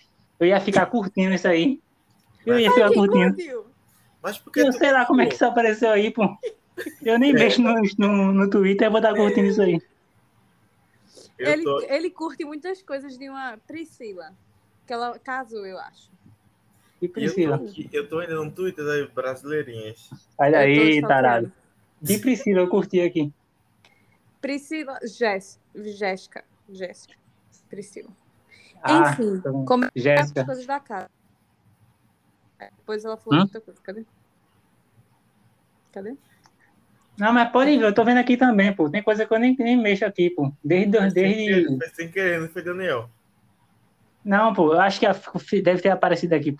eu 0.40 0.46
ia 0.46 0.60
ficar 0.60 0.86
curtindo 0.86 1.32
isso 1.34 1.46
aí. 1.46 1.80
Eu 2.44 2.58
ia 2.58 2.70
ficar 2.70 2.92
curtindo. 2.92 3.72
Mas 4.22 4.38
porque 4.38 4.60
Eu 4.60 4.72
sei 4.72 4.92
lá 4.92 5.06
como 5.06 5.20
é 5.20 5.26
que 5.26 5.34
isso 5.34 5.44
apareceu 5.44 5.90
aí, 5.90 6.10
pô. 6.10 6.28
Eu 7.02 7.18
nem 7.18 7.30
É. 7.30 7.34
mexo 7.34 7.62
no, 7.62 7.74
no, 7.98 8.32
no 8.32 8.50
Twitter, 8.50 8.88
eu 8.88 8.90
vou 8.90 9.00
estar 9.00 9.14
curtindo 9.14 9.48
isso 9.48 9.62
aí. 9.62 9.80
Ele, 11.38 11.62
tô- 11.62 11.80
ele 11.82 12.10
curte 12.10 12.44
muitas 12.44 12.82
coisas 12.82 13.16
de 13.16 13.28
uma 13.30 13.56
Priscila. 13.66 14.32
Que 14.86 14.92
ela 14.92 15.18
casou, 15.18 15.64
eu 15.66 15.78
acho. 15.78 16.10
E 17.00 17.06
e 17.06 17.06
eu, 17.06 17.10
tô 17.10 17.12
Priscila. 17.12 17.60
eu 17.92 18.08
tô 18.08 18.18
ainda 18.18 18.34
no 18.34 18.50
Twitter 18.50 18.84
das 18.84 19.08
brasileirinhas. 19.10 20.08
Olha 20.38 20.60
aí, 20.60 21.00
tarado. 21.02 21.52
E 22.06 22.18
Priscila, 22.18 22.60
eu 22.60 22.68
curti 22.68 23.00
aqui. 23.00 23.32
Priscila. 24.40 24.98
Jéssica. 25.02 25.60
Jéssica. 25.74 26.44
Jéssica. 26.70 27.14
Priscila. 27.68 28.10
Ah, 28.82 29.10
Enfim, 29.12 29.40
tá 29.40 29.50
bom. 29.50 29.64
como 29.64 29.84
é 29.84 29.88
as 29.88 30.02
Jéssica. 30.02 30.44
coisas 30.44 30.66
da 30.66 30.78
casa. 30.80 31.10
É, 32.60 32.70
Depois 32.76 33.04
ela 33.04 33.16
falou 33.16 33.38
Hum? 33.40 33.42
outra 33.42 33.60
coisa. 33.60 33.80
Cadê? 33.82 34.04
Cadê? 35.92 36.14
Não, 37.18 37.32
mas 37.32 37.50
pode 37.50 37.76
ver, 37.76 37.84
eu 37.84 37.94
tô 37.94 38.04
vendo 38.04 38.18
aqui 38.18 38.36
também, 38.36 38.72
pô. 38.72 38.88
Tem 38.88 39.02
coisa 39.02 39.26
que 39.26 39.34
eu 39.34 39.38
nem, 39.40 39.56
nem 39.58 39.76
mexo 39.76 40.04
aqui, 40.04 40.30
pô. 40.30 40.52
Desde, 40.62 40.96
Foi 40.98 41.10
sem 41.10 41.12
desde... 41.22 41.44
querer, 41.44 41.78
foi 41.78 41.88
sem 41.88 42.10
querer, 42.10 42.40
não 42.40 42.48
foi 42.48 42.62
Daniel. 42.62 43.10
Não, 44.24 44.54
pô, 44.54 44.72
eu 44.74 44.80
acho 44.80 45.00
que 45.00 45.60
deve 45.62 45.82
ter 45.82 45.88
aparecido 45.90 46.34
aqui 46.34 46.56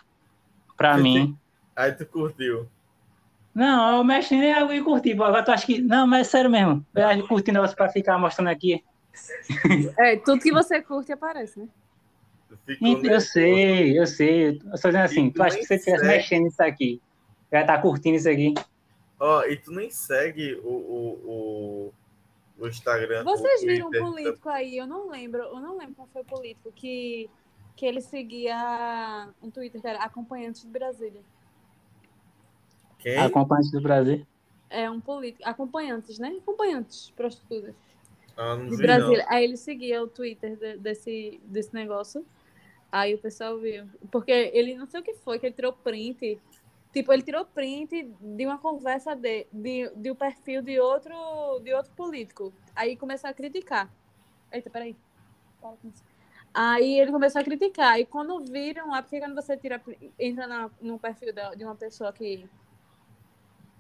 pra 0.76 0.96
Sim, 0.96 1.02
mim. 1.02 1.38
Aí 1.76 1.92
tu 1.92 2.04
curtiu. 2.06 2.68
Não, 3.54 3.98
eu 3.98 4.04
mexi 4.04 4.36
nem 4.36 4.52
água 4.52 4.74
e 4.74 4.82
curti, 4.82 5.14
pô. 5.14 5.24
Agora 5.24 5.44
tu 5.44 5.50
acha 5.50 5.66
que. 5.66 5.80
Não, 5.80 6.06
mas 6.06 6.26
é 6.28 6.30
sério 6.30 6.50
mesmo. 6.50 6.86
Eu 6.94 7.06
acho 7.06 7.22
que 7.22 7.28
curti 7.28 7.52
negócio 7.52 7.76
pra 7.76 7.88
ficar 7.88 8.18
mostrando 8.18 8.48
aqui. 8.48 8.84
É, 9.98 10.16
tudo 10.16 10.40
que 10.40 10.52
você 10.52 10.80
curte 10.80 11.12
aparece, 11.12 11.58
né? 11.58 11.68
Então, 12.80 13.10
Eu 13.10 13.20
sei, 13.20 13.98
eu 13.98 14.06
sei. 14.06 14.48
Eu 14.50 14.60
tô 14.60 14.88
dizendo 14.88 14.96
assim, 14.98 15.26
E 15.26 15.32
tu 15.32 15.42
acha 15.42 15.56
que 15.56 15.62
se 15.62 15.68
você 15.68 15.74
estivesse 15.74 16.06
mexendo 16.06 16.44
nisso 16.44 16.62
aqui, 16.62 17.00
eu 17.50 17.58
ia 17.58 17.62
estar 17.62 17.78
curtindo 17.80 18.16
isso 18.16 18.28
aqui. 18.28 18.54
Ó, 19.18 19.44
e 19.44 19.56
tu 19.56 19.72
nem 19.72 19.90
segue 19.90 20.54
o, 20.62 20.68
o, 20.68 21.92
o, 22.58 22.64
o 22.64 22.68
Instagram. 22.68 23.24
Vocês 23.24 23.62
o 23.62 23.66
viram 23.66 23.88
um 23.88 23.90
político 23.90 24.48
aí, 24.48 24.76
eu 24.76 24.86
não 24.86 25.10
lembro, 25.10 25.42
eu 25.42 25.60
não 25.60 25.76
lembro 25.76 25.94
qual 25.96 26.08
foi 26.12 26.22
o 26.22 26.24
político, 26.24 26.70
que, 26.72 27.28
que 27.74 27.84
ele 27.84 28.00
seguia 28.00 29.28
um 29.42 29.50
Twitter 29.50 29.80
que 29.80 29.86
era 29.86 29.98
Acompanhantes 30.04 30.62
de 30.62 30.68
Brasília. 30.68 31.22
Quem? 33.08 33.18
Acompanhante 33.18 33.72
do 33.72 33.80
Brasil. 33.80 34.26
É 34.68 34.90
um 34.90 35.00
político. 35.00 35.48
Acompanhantes, 35.48 36.18
né? 36.18 36.36
Acompanhantes, 36.42 37.10
prostitutas. 37.16 37.74
Ah, 38.36 38.54
De 38.54 38.70
vi, 38.70 38.76
Brasília. 38.76 39.24
Aí 39.28 39.44
ele 39.44 39.56
seguia 39.56 40.02
o 40.02 40.06
Twitter 40.06 40.56
de- 40.56 40.76
desse, 40.76 41.40
desse 41.44 41.72
negócio. 41.72 42.24
Aí 42.92 43.14
o 43.14 43.18
pessoal 43.18 43.58
viu. 43.58 43.86
Porque 44.10 44.30
ele 44.30 44.74
não 44.74 44.86
sei 44.86 45.00
o 45.00 45.02
que 45.02 45.14
foi, 45.14 45.38
que 45.38 45.46
ele 45.46 45.54
tirou 45.54 45.72
print. 45.72 46.38
Tipo, 46.92 47.12
ele 47.12 47.22
tirou 47.22 47.44
print 47.46 48.10
de 48.20 48.46
uma 48.46 48.58
conversa 48.58 49.14
de, 49.14 49.46
de, 49.52 49.90
de 49.96 50.10
um 50.10 50.14
perfil 50.14 50.60
de 50.62 50.78
outro, 50.78 51.14
de 51.62 51.72
outro 51.72 51.92
político. 51.92 52.52
Aí 52.76 52.96
começou 52.96 53.30
a 53.30 53.32
criticar. 53.32 53.90
Eita, 54.52 54.68
peraí. 54.70 54.94
Aí 56.52 56.98
ele 57.00 57.10
começou 57.10 57.40
a 57.40 57.44
criticar. 57.44 57.98
E 58.00 58.06
quando 58.06 58.44
viram 58.44 58.90
lá, 58.90 59.02
porque 59.02 59.18
quando 59.18 59.34
você 59.34 59.56
tira, 59.56 59.80
entra 60.18 60.46
na, 60.46 60.70
no 60.80 60.98
perfil 60.98 61.32
de 61.56 61.64
uma 61.64 61.74
pessoa 61.74 62.12
que. 62.12 62.48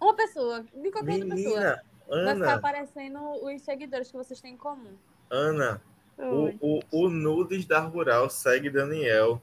Uma 0.00 0.14
pessoa, 0.14 0.64
de 0.74 0.90
qualquer 0.90 1.14
outra 1.14 1.34
pessoa. 1.34 1.60
Menina, 1.60 1.82
Vai 2.08 2.34
ficar 2.34 2.46
Ana, 2.46 2.54
aparecendo 2.54 3.18
os 3.44 3.62
seguidores 3.62 4.10
que 4.10 4.16
vocês 4.16 4.40
têm 4.40 4.54
em 4.54 4.56
comum. 4.56 4.96
Ana, 5.30 5.82
o, 6.16 6.22
Oi. 6.24 6.58
o, 6.60 6.80
o 6.90 7.08
Nudes 7.10 7.66
da 7.66 7.80
Rural 7.80 8.30
segue 8.30 8.70
Daniel. 8.70 9.42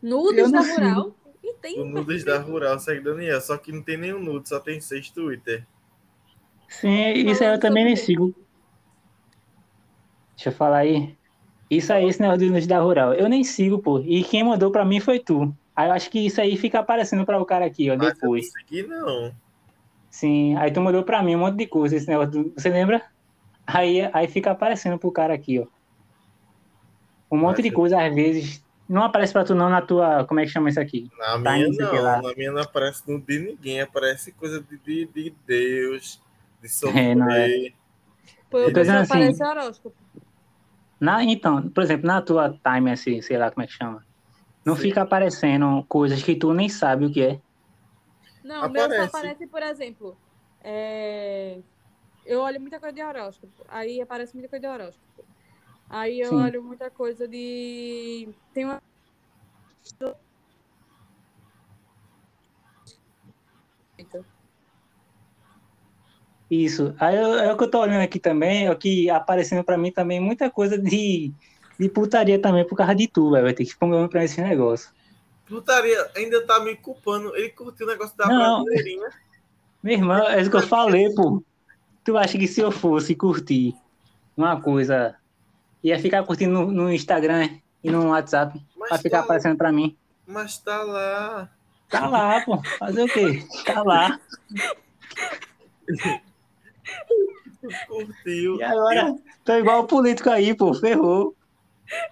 Nudes 0.00 0.52
da 0.52 0.60
não 0.60 0.74
Rural. 0.74 1.14
E 1.42 1.54
tem 1.54 1.80
O 1.80 1.84
Nudes 1.84 2.24
da 2.24 2.38
Rural 2.38 2.78
segue 2.78 3.00
Daniel, 3.00 3.40
só 3.40 3.56
que 3.56 3.72
não 3.72 3.82
tem 3.82 3.96
nenhum 3.96 4.22
nude, 4.22 4.48
só 4.48 4.60
tem 4.60 4.80
seis 4.80 5.10
Twitter. 5.10 5.66
Sim, 6.68 7.12
isso 7.28 7.42
aí 7.42 7.50
eu 7.50 7.60
também 7.60 7.84
nem 7.84 7.96
sigo. 7.96 8.34
Deixa 10.36 10.50
eu 10.50 10.54
falar 10.54 10.78
aí. 10.78 11.16
Isso 11.68 11.92
aí, 11.92 12.08
esse 12.08 12.20
negócio 12.20 12.46
do 12.46 12.52
Nudes 12.52 12.66
da 12.66 12.78
Rural. 12.78 13.12
Eu 13.14 13.28
nem 13.28 13.42
sigo, 13.42 13.78
pô. 13.80 13.98
E 14.00 14.22
quem 14.22 14.44
mandou 14.44 14.70
pra 14.70 14.84
mim 14.84 15.00
foi 15.00 15.18
tu. 15.18 15.54
Aí 15.76 15.88
eu 15.88 15.92
acho 15.92 16.08
que 16.10 16.20
isso 16.24 16.40
aí 16.40 16.56
fica 16.56 16.78
aparecendo 16.78 17.24
pra 17.26 17.40
o 17.40 17.44
cara 17.46 17.64
aqui, 17.66 17.90
ó, 17.90 17.96
Mas 17.96 18.02
eu 18.02 18.08
não 18.08 18.14
depois. 18.14 18.52
segui, 18.52 18.82
não. 18.84 19.34
Sim, 20.10 20.54
aí 20.56 20.70
tu 20.70 20.80
mandou 20.80 21.02
pra 21.02 21.22
mim 21.22 21.34
um 21.34 21.40
monte 21.40 21.56
de 21.56 21.66
coisa, 21.66 21.96
esse 21.96 22.06
negócio 22.08 22.30
do... 22.30 22.52
Você 22.56 22.68
lembra? 22.68 23.02
Aí, 23.66 24.08
aí 24.12 24.28
fica 24.28 24.52
aparecendo 24.52 24.98
pro 24.98 25.10
cara 25.10 25.34
aqui, 25.34 25.58
ó. 25.58 25.66
Um 27.30 27.38
monte 27.38 27.56
Mas 27.56 27.62
de 27.64 27.68
eu- 27.70 27.74
coisa, 27.74 28.00
às 28.00 28.14
vezes. 28.14 28.64
Não 28.88 29.02
aparece 29.02 29.32
pra 29.32 29.44
tu 29.44 29.54
não 29.54 29.70
na 29.70 29.80
tua. 29.80 30.24
Como 30.26 30.38
é 30.40 30.44
que 30.44 30.50
chama 30.50 30.68
isso 30.68 30.78
aqui? 30.78 31.10
Na 31.18 31.32
Tá, 31.32 31.38
minha 31.38 31.68
não 31.68 31.74
não, 31.74 32.22
na 32.22 32.34
minha 32.34 32.52
não 32.52 32.60
aparece 32.60 33.02
nude 33.10 33.24
de 33.26 33.38
ninguém, 33.38 33.80
aparece 33.80 34.30
coisa 34.32 34.60
de, 34.60 34.76
de, 34.76 35.06
de 35.06 35.34
Deus, 35.46 36.20
de 36.62 36.68
sofrer. 36.68 37.02
É, 37.10 37.14
não 37.14 37.30
é. 37.30 37.72
Pô, 38.50 38.58
Eu 38.58 38.72
tô 38.72 38.80
dizendo 38.80 38.98
assim. 39.00 39.32
Na, 41.00 41.24
então, 41.24 41.68
por 41.70 41.82
exemplo, 41.82 42.06
na 42.06 42.20
tua 42.22 42.50
time, 42.62 42.92
assim, 42.92 43.20
sei 43.22 43.36
lá 43.38 43.50
como 43.50 43.64
é 43.64 43.66
que 43.66 43.72
chama. 43.72 44.03
Não 44.64 44.74
Sim. 44.74 44.82
fica 44.82 45.02
aparecendo 45.02 45.84
coisas 45.88 46.22
que 46.22 46.34
tu 46.34 46.52
nem 46.54 46.68
sabe 46.68 47.06
o 47.06 47.12
que 47.12 47.22
é. 47.22 47.40
Não, 48.42 48.66
o 48.66 48.70
meu 48.70 48.90
só 48.90 49.02
Aparece. 49.04 49.46
por 49.46 49.62
exemplo, 49.62 50.16
é, 50.62 51.58
eu 52.24 52.40
olho 52.40 52.60
muita 52.60 52.80
coisa 52.80 52.94
de 52.94 53.02
horóscopo. 53.02 53.64
Aí 53.68 54.00
aparece 54.00 54.34
muita 54.34 54.48
coisa 54.48 54.66
de 54.66 54.72
horóscopo. 54.72 55.24
Aí 55.88 56.20
eu 56.20 56.30
Sim. 56.30 56.36
olho 56.36 56.62
muita 56.62 56.90
coisa 56.90 57.28
de. 57.28 58.28
Tem 58.52 58.64
uma. 58.64 58.78
Isso. 66.50 66.94
Aí 67.00 67.16
é 67.16 67.52
o 67.52 67.56
que 67.56 67.64
eu 67.64 67.70
tô 67.70 67.80
olhando 67.80 68.02
aqui 68.02 68.20
também, 68.20 68.66
é 68.66 68.70
o 68.70 68.78
que 68.78 69.10
aparecendo 69.10 69.64
pra 69.64 69.78
mim 69.78 69.90
também 69.90 70.20
muita 70.20 70.50
coisa 70.50 70.78
de, 70.78 71.32
de 71.78 71.88
putaria 71.88 72.38
também 72.38 72.66
por 72.66 72.76
causa 72.76 72.94
de 72.94 73.06
tu, 73.08 73.30
velho. 73.30 73.44
Vai 73.44 73.52
ter 73.54 73.64
que 73.64 73.74
comer 73.76 74.08
pra 74.08 74.24
esse 74.24 74.40
negócio. 74.40 74.90
Putaria 75.46 76.10
ainda 76.16 76.40
tá 76.46 76.60
me 76.60 76.74
culpando. 76.76 77.34
Ele 77.36 77.50
curtiu 77.50 77.86
o 77.86 77.90
negócio 77.90 78.16
da 78.16 78.26
Não. 78.26 78.64
brasileirinha. 78.64 79.08
Meu 79.82 79.92
irmão, 79.94 80.28
é 80.28 80.40
isso 80.40 80.50
que 80.50 80.56
eu 80.56 80.62
falei, 80.62 81.12
pô. 81.14 81.42
Tu 82.02 82.16
acha 82.16 82.38
que 82.38 82.46
se 82.46 82.60
eu 82.60 82.70
fosse 82.70 83.14
curtir 83.14 83.74
uma 84.36 84.60
coisa, 84.60 85.14
ia 85.82 85.98
ficar 85.98 86.22
curtindo 86.24 86.52
no, 86.52 86.70
no 86.70 86.92
Instagram 86.92 87.50
e 87.82 87.90
no 87.90 88.08
WhatsApp, 88.08 88.58
Mas 88.76 88.88
pra 88.88 88.98
ficar 88.98 89.18
tá, 89.18 89.24
aparecendo 89.24 89.56
pra 89.56 89.70
mim? 89.72 89.96
mas 90.26 90.56
tá 90.58 90.82
lá. 90.82 91.50
Tá 91.90 92.08
lá, 92.08 92.40
pô. 92.44 92.62
Fazer 92.78 93.02
o 93.02 93.08
quê? 93.08 93.46
Tá 93.66 93.82
lá. 93.82 94.18
Curtiu. 97.86 98.56
E 98.58 98.62
agora, 98.62 99.16
tô 99.44 99.52
igual 99.54 99.82
o 99.82 99.86
político 99.86 100.30
aí, 100.30 100.54
pô. 100.54 100.74
Ferrou. 100.74 101.34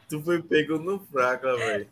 Tu 0.09 0.21
foi 0.23 0.43
pego 0.43 0.79
no 0.79 0.99
fraco, 0.99 1.47
velho. 1.47 1.89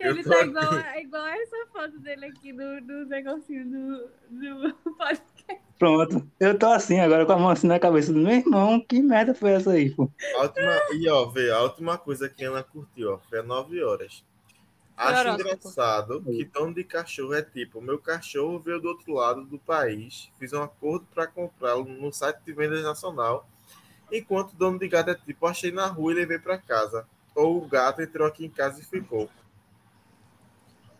Ele 0.00 0.20
Eu 0.20 0.24
tô 0.24 0.30
tá 0.30 0.40
aqui. 0.40 0.48
igual, 0.48 0.74
igual 0.98 1.26
essa 1.26 1.66
foto 1.72 1.98
dele 1.98 2.26
aqui 2.26 2.52
do, 2.52 2.80
do 2.80 3.06
negocinho 3.06 3.64
do, 3.68 4.10
do 4.30 4.74
podcast. 4.96 5.62
Pronto. 5.78 6.26
Eu 6.40 6.58
tô 6.58 6.66
assim 6.66 6.98
agora 7.00 7.26
com 7.26 7.32
a 7.32 7.38
mão 7.38 7.50
assim 7.50 7.66
na 7.66 7.78
cabeça 7.78 8.12
do 8.12 8.18
meu 8.18 8.32
irmão. 8.32 8.80
Que 8.80 9.00
merda 9.02 9.34
foi 9.34 9.50
essa 9.52 9.72
aí, 9.72 9.90
pô? 9.90 10.10
A 10.36 10.42
última, 10.42 10.80
e 10.92 11.08
ó, 11.08 11.26
vê, 11.26 11.50
a 11.50 11.60
última 11.62 11.98
coisa 11.98 12.28
que 12.28 12.44
Ana 12.44 12.62
curtiu, 12.62 13.14
ó, 13.14 13.18
foi 13.18 13.40
às 13.40 13.46
9 13.46 13.82
horas. 13.84 14.24
Acho 14.96 15.20
horóscopo. 15.20 15.40
engraçado 15.40 16.22
que 16.24 16.44
dono 16.46 16.74
de 16.74 16.82
cachorro 16.82 17.34
é 17.34 17.42
tipo, 17.42 17.80
meu 17.80 17.98
cachorro 18.00 18.58
veio 18.58 18.80
do 18.80 18.88
outro 18.88 19.12
lado 19.12 19.44
do 19.44 19.56
país, 19.56 20.28
fiz 20.40 20.52
um 20.52 20.60
acordo 20.60 21.06
para 21.14 21.28
comprá-lo 21.28 21.84
no 21.84 22.12
site 22.12 22.40
de 22.44 22.52
vendas 22.52 22.82
nacional, 22.82 23.48
enquanto 24.10 24.50
o 24.52 24.56
dono 24.56 24.76
de 24.76 24.88
gato 24.88 25.10
é 25.10 25.14
tipo, 25.14 25.46
achei 25.46 25.70
na 25.70 25.86
rua 25.86 26.10
e 26.10 26.14
levei 26.16 26.40
para 26.40 26.58
casa. 26.58 27.06
Ou 27.38 27.58
o 27.62 27.68
gato 27.68 28.02
entrou 28.02 28.26
aqui 28.26 28.44
em 28.46 28.50
casa 28.50 28.80
e 28.80 28.84
ficou. 28.84 29.30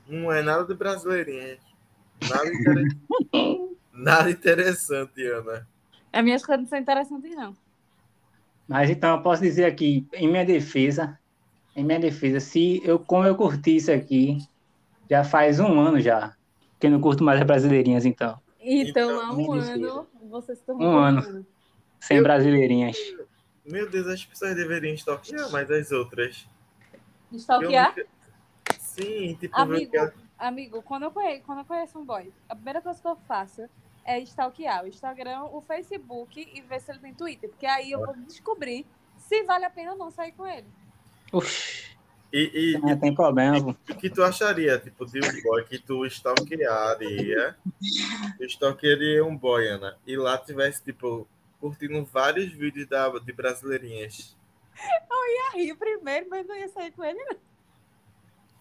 Não 0.07 0.31
é 0.31 0.41
nada 0.41 0.65
de 0.65 0.73
brasileirinha. 0.73 1.59
Nada, 2.29 2.47
inter- 2.47 2.97
nada 3.93 4.31
interessante, 4.31 5.21
Ana. 5.27 5.67
As 6.13 6.23
minhas 6.23 6.47
coisas 6.47 6.63
não 6.63 6.69
são 6.69 6.79
interessantes, 6.79 7.35
não. 7.35 7.57
Mas 8.69 8.89
então 8.89 9.17
eu 9.17 9.23
posso 9.23 9.43
dizer 9.43 9.65
aqui, 9.65 10.07
em 10.13 10.29
minha 10.29 10.45
defesa, 10.45 11.19
em 11.75 11.83
minha 11.83 11.99
defesa, 11.99 12.39
se 12.39 12.81
eu, 12.85 13.01
como 13.01 13.27
eu 13.27 13.35
curti 13.35 13.75
isso 13.75 13.91
aqui, 13.91 14.39
já 15.11 15.25
faz 15.25 15.59
um 15.59 15.81
ano 15.81 15.99
já, 16.01 16.37
que 16.79 16.87
eu 16.87 16.91
não 16.93 17.01
curto 17.01 17.25
mais 17.25 17.41
as 17.41 17.47
brasileirinhas, 17.47 18.05
então. 18.07 18.39
Então, 18.61 19.11
Então, 19.11 19.21
há 19.21 19.33
um 19.33 19.37
me 19.53 19.59
ano, 19.59 20.07
você 20.31 20.55
se 20.55 20.63
tornou 20.63 20.87
Um 20.87 20.97
ano. 20.99 21.45
Sem 21.99 22.19
Eu- 22.19 22.23
brasileirinhas. 22.23 22.97
Meu 23.71 23.89
Deus, 23.89 24.07
as 24.07 24.25
pessoas 24.25 24.55
deveriam 24.57 24.95
stalkear 24.95 25.51
mais 25.51 25.71
as 25.71 25.91
outras. 25.93 26.47
Eu 27.33 27.39
Stalkear? 27.39 27.89
nunca- 27.91 28.07
Sim, 28.79 29.35
tipo, 29.39 29.57
Amigo, 29.57 29.97
ela- 29.97 30.13
amigo, 30.39 30.83
quando 30.83 31.05
eu, 31.05 31.11
conheço, 31.11 31.43
quando 31.45 31.59
eu 31.59 31.65
conheço 31.65 31.99
um 31.99 32.05
boy, 32.05 32.33
a 32.49 32.55
primeira 32.55 32.81
coisa 32.81 33.01
que 33.01 33.07
eu 33.07 33.17
faço 33.29 33.69
é 34.05 34.19
stalkear 34.21 34.85
o 34.85 34.89
Instagram, 34.89 35.43
o 35.45 35.61
Facebook 35.63 36.41
e 36.53 36.61
ver 36.63 36.81
se 36.81 36.91
ele 36.91 36.99
tem 37.01 37.15
Twitter. 37.15 37.51
Porque 37.51 37.67
aí 37.67 37.93
eu 37.93 38.05
vou 38.05 38.17
descobrir 38.17 38.87
se 39.19 39.43
vale 39.45 39.65
a 39.65 39.71
pena 39.71 39.93
ou 39.93 39.99
não 39.99 40.11
sair 40.11 40.33
com 40.33 40.47
ele. 40.47 40.67
Ux, 41.33 41.97
E, 42.33 42.73
e, 42.75 42.79
não 42.79 42.99
tem 42.99 43.15
problema, 43.15 43.59
o 43.89 43.95
que 43.95 44.11
tu 44.11 44.23
acharia, 44.23 44.79
tipo, 44.79 45.07
de 45.07 45.19
um 45.19 45.43
boy 45.43 45.65
que 45.65 45.79
tu 45.79 46.05
stalkearia? 46.07 47.57
Tu 48.39 48.45
stalkearia 48.45 49.25
um 49.25 49.37
boy, 49.37 49.67
Ana, 49.69 49.97
e 50.07 50.17
lá 50.17 50.37
tivesse, 50.39 50.83
tipo, 50.83 51.27
curtindo 51.61 52.05
vários 52.05 52.53
vídeos 52.53 52.87
da, 52.89 53.09
de 53.19 53.33
brasileirinhas. 53.33 54.37
Ia 54.81 55.51
rir 55.55 55.75
primeiro, 55.77 56.27
mas 56.31 56.47
não 56.47 56.57
ia 56.57 56.69
sair 56.69 56.91
com 56.93 57.05
ele, 57.05 57.23
não. 57.25 57.37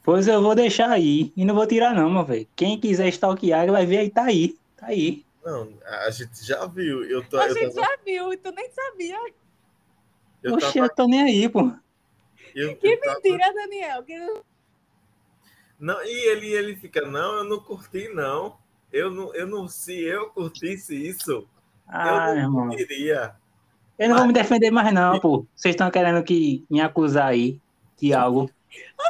Pois 0.04 0.28
eu 0.28 0.42
vou 0.42 0.56
deixar 0.56 0.90
aí. 0.90 1.32
E 1.36 1.44
não 1.46 1.54
vou 1.56 1.66
tirar, 1.68 1.94
não, 1.94 2.10
meu 2.10 2.24
velho. 2.26 2.48
Quem 2.56 2.80
quiser 2.80 3.08
stalkear, 3.10 3.70
vai 3.72 3.86
ver 3.86 4.00
aí, 4.00 4.10
tá 4.10 4.24
aí. 4.24 4.58
Tá 4.76 4.88
aí. 4.88 5.26
Não, 5.44 5.74
a 5.86 6.10
gente 6.10 6.46
já 6.46 6.66
viu. 6.66 7.04
Eu 7.06 7.24
tô, 7.28 7.38
A 7.40 7.48
eu 7.48 7.54
gente 7.54 7.74
tava, 7.76 7.88
já 7.88 7.98
viu 8.06 8.34
e 8.34 8.38
tu 8.38 8.52
nem 8.52 8.70
sabia. 8.72 9.18
eu 10.44 10.54
Oxe, 10.56 10.74
tava, 10.74 10.86
eu 10.86 10.96
tô 10.96 11.08
nem 11.08 11.24
aí, 11.24 11.50
pô. 11.50 11.72
eu, 12.56 12.76
Que 12.78 12.88
eu 12.88 13.00
tava- 13.02 13.16
mentira, 13.22 13.54
Daniel. 13.54 14.04
Que 14.04 14.18
não- 14.18 14.44
Não, 15.80 16.04
e 16.04 16.30
ele, 16.32 16.48
ele 16.54 16.76
fica, 16.76 17.02
não, 17.02 17.38
eu 17.38 17.44
não 17.44 17.60
curti, 17.60 18.10
não. 18.10 18.58
Eu 18.92 19.12
não, 19.12 19.34
eu 19.36 19.46
não, 19.48 19.68
se 19.68 19.94
eu 20.02 20.30
curtisse 20.32 20.96
isso, 20.96 21.48
Ah, 21.88 22.30
eu 22.30 22.36
não 22.36 22.38
irmão. 22.38 22.68
curtiria. 22.68 23.36
Eu 23.98 24.10
não 24.10 24.18
vou 24.18 24.28
me 24.28 24.34
defender 24.34 24.70
mais, 24.72 24.94
não, 24.94 25.20
pô. 25.20 25.46
Vocês 25.56 25.74
estão 25.74 25.90
querendo 25.90 26.24
que 26.24 26.64
me 26.70 26.80
acusar 26.82 27.28
aí 27.28 27.60
de 28.00 28.14
algo 28.14 28.50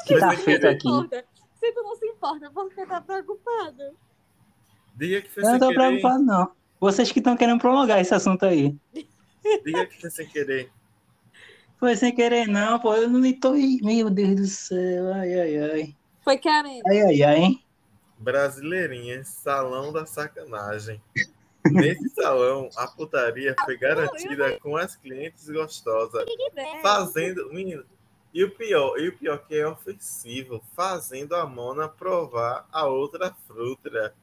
que 0.05 0.13
Mas 0.13 0.19
tá 0.21 0.35
que 0.35 0.41
feito 0.43 0.67
aqui. 0.67 0.87
importa. 0.87 1.25
Se 1.59 1.71
tu 1.73 1.81
não 1.83 1.95
se 1.95 2.05
importa, 2.05 2.51
porque 2.51 2.85
tá 2.85 3.01
preocupado. 3.01 3.83
Diga 4.95 5.21
que 5.21 5.29
foi 5.29 5.43
Eu 5.43 5.51
não 5.51 5.59
tô 5.59 5.67
querer. 5.67 5.75
preocupado, 5.75 6.23
não. 6.23 6.51
Vocês 6.79 7.11
que 7.11 7.19
estão 7.19 7.35
querendo 7.35 7.59
prolongar 7.59 7.99
esse 7.99 8.13
assunto 8.13 8.45
aí. 8.45 8.75
Diga 9.65 9.85
que 9.87 9.99
foi 9.99 10.09
sem 10.09 10.27
querer. 10.27 10.71
Foi 11.79 11.95
sem 11.95 12.13
querer, 12.15 12.47
não, 12.47 12.79
pô. 12.79 12.93
Eu 12.95 13.09
não 13.09 13.33
tô. 13.33 13.53
Meu 13.53 14.09
Deus 14.09 14.35
do 14.35 14.45
céu. 14.47 15.13
Ai, 15.13 15.39
ai, 15.39 15.57
ai. 15.71 15.95
Foi 16.23 16.37
querendo. 16.37 16.81
Ai, 16.87 17.01
ai, 17.01 17.23
ai, 17.23 17.37
hein? 17.39 17.63
Brasileirinhas, 18.17 19.27
salão 19.27 19.91
da 19.91 20.05
sacanagem. 20.05 21.01
Nesse 21.65 22.09
salão, 22.09 22.69
a 22.77 22.87
putaria 22.87 23.55
foi 23.65 23.77
garantida 23.77 24.59
com 24.59 24.77
as 24.77 24.95
clientes 24.95 25.49
gostosas, 25.49 26.25
fazendo. 26.81 27.49
Menino, 27.49 27.83
e 28.33 28.43
o 28.43 28.51
pior, 28.51 28.97
e 28.99 29.09
o 29.09 29.17
pior 29.17 29.39
que 29.47 29.55
é 29.55 29.67
ofensivo, 29.67 30.63
fazendo 30.75 31.35
a 31.35 31.45
mona 31.45 31.89
provar 31.89 32.67
a 32.71 32.85
outra 32.85 33.35
fruta. 33.47 34.13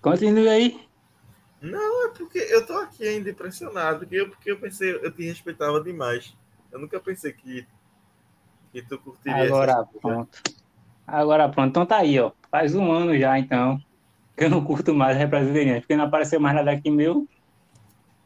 Continue 0.00 0.48
aí. 0.48 0.86
Não, 1.60 2.06
é 2.06 2.10
porque 2.10 2.38
eu 2.38 2.64
tô 2.66 2.74
aqui 2.74 3.06
ainda 3.06 3.30
impressionado, 3.30 4.00
porque 4.00 4.14
eu, 4.14 4.28
porque 4.28 4.50
eu 4.50 4.60
pensei, 4.60 4.94
eu 4.94 5.10
te 5.10 5.24
respeitava 5.24 5.80
demais. 5.80 6.36
Eu 6.70 6.78
nunca 6.78 7.00
pensei 7.00 7.32
que, 7.32 7.66
que 8.82 8.88
tu 8.88 8.98
curtiria 8.98 9.44
Agora 9.44 9.86
pronto. 10.00 10.42
Agora 11.06 11.48
pronto. 11.48 11.68
Então 11.70 11.86
tá 11.86 11.98
aí, 11.98 12.18
ó. 12.20 12.32
Faz 12.50 12.74
um 12.74 12.90
ano 12.92 13.16
já, 13.18 13.38
então. 13.38 13.80
Que 14.36 14.44
eu 14.44 14.50
não 14.50 14.62
curto 14.62 14.92
mais 14.92 15.16
brasileirinhas. 15.28 15.80
Porque 15.80 15.96
não 15.96 16.04
apareceu 16.04 16.38
mais 16.38 16.54
nada 16.54 16.72
aqui 16.72 16.90
meu. 16.90 17.26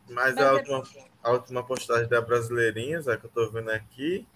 Mas 0.08 0.36
a 0.38 0.54
última, 0.54 0.82
a 1.22 1.30
última 1.30 1.62
postagem 1.62 2.08
da 2.08 2.20
Brasileirinhas, 2.20 3.06
a 3.06 3.16
que 3.16 3.26
eu 3.26 3.30
tô 3.30 3.48
vendo 3.48 3.70
aqui, 3.70 4.26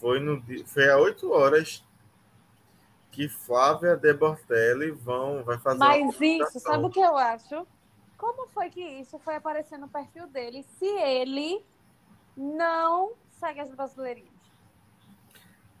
foi, 0.00 0.18
no, 0.18 0.42
foi 0.66 0.90
há 0.90 0.98
8 0.98 1.30
horas 1.30 1.84
que 3.12 3.28
Flávia 3.28 3.96
De 3.96 4.12
Bortelli 4.12 4.90
vão, 4.90 5.44
vai 5.44 5.58
fazer 5.58 5.78
Mas 5.78 6.20
isso, 6.20 6.58
sabe 6.58 6.86
o 6.86 6.90
que 6.90 6.98
eu 6.98 7.16
acho? 7.16 7.64
Como 8.16 8.48
foi 8.48 8.68
que 8.68 8.80
isso 8.80 9.16
foi 9.20 9.36
aparecer 9.36 9.78
no 9.78 9.88
perfil 9.88 10.26
dele 10.26 10.64
se 10.78 10.86
ele 10.86 11.64
não 12.36 13.12
segue 13.38 13.60
as 13.60 13.70
brasileirinhas? 13.70 14.39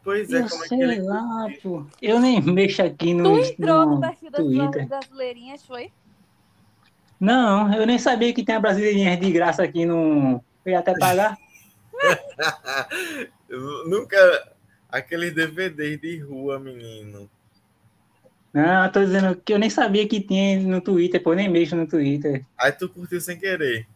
Pois 0.02 0.32
é, 0.32 0.40
Eu 0.40 0.48
como 0.48 0.64
é 0.64 0.68
que 0.68 0.68
sei 0.68 0.82
ele. 0.82 1.00
lá, 1.02 1.46
pô. 1.62 1.84
Eu 2.00 2.18
nem 2.20 2.40
mexo 2.42 2.82
aqui 2.82 3.12
no, 3.14 3.34
Tu 3.40 3.44
entrou 3.50 3.86
no 3.86 3.94
no 3.96 4.00
perfil 4.00 4.30
das 4.30 4.40
Twitter. 4.44 4.88
brasileirinhas, 4.88 5.64
foi? 5.64 5.92
Não, 7.18 7.72
eu 7.74 7.86
nem 7.86 7.98
sabia 7.98 8.32
que 8.32 8.42
tem 8.42 8.54
a 8.54 8.60
brasileirinha 8.60 9.16
de 9.16 9.30
graça 9.30 9.62
aqui 9.62 9.84
no. 9.84 10.42
Eu 10.64 10.72
ia 10.72 10.78
até 10.78 10.96
pagar. 10.98 11.36
Nunca. 13.86 14.52
Aqueles 14.88 15.32
DVDs 15.34 16.00
de 16.00 16.18
rua, 16.18 16.58
menino. 16.58 17.30
Não, 18.52 18.84
eu 18.86 18.90
tô 18.90 19.04
dizendo 19.04 19.36
que 19.36 19.52
eu 19.52 19.58
nem 19.58 19.70
sabia 19.70 20.08
que 20.08 20.20
tinha 20.20 20.58
no 20.58 20.80
Twitter, 20.80 21.22
pô, 21.22 21.30
eu 21.32 21.36
nem 21.36 21.48
mexo 21.48 21.76
no 21.76 21.86
Twitter. 21.86 22.44
Aí 22.58 22.72
tu 22.72 22.88
curtiu 22.88 23.20
sem 23.20 23.38
querer. 23.38 23.86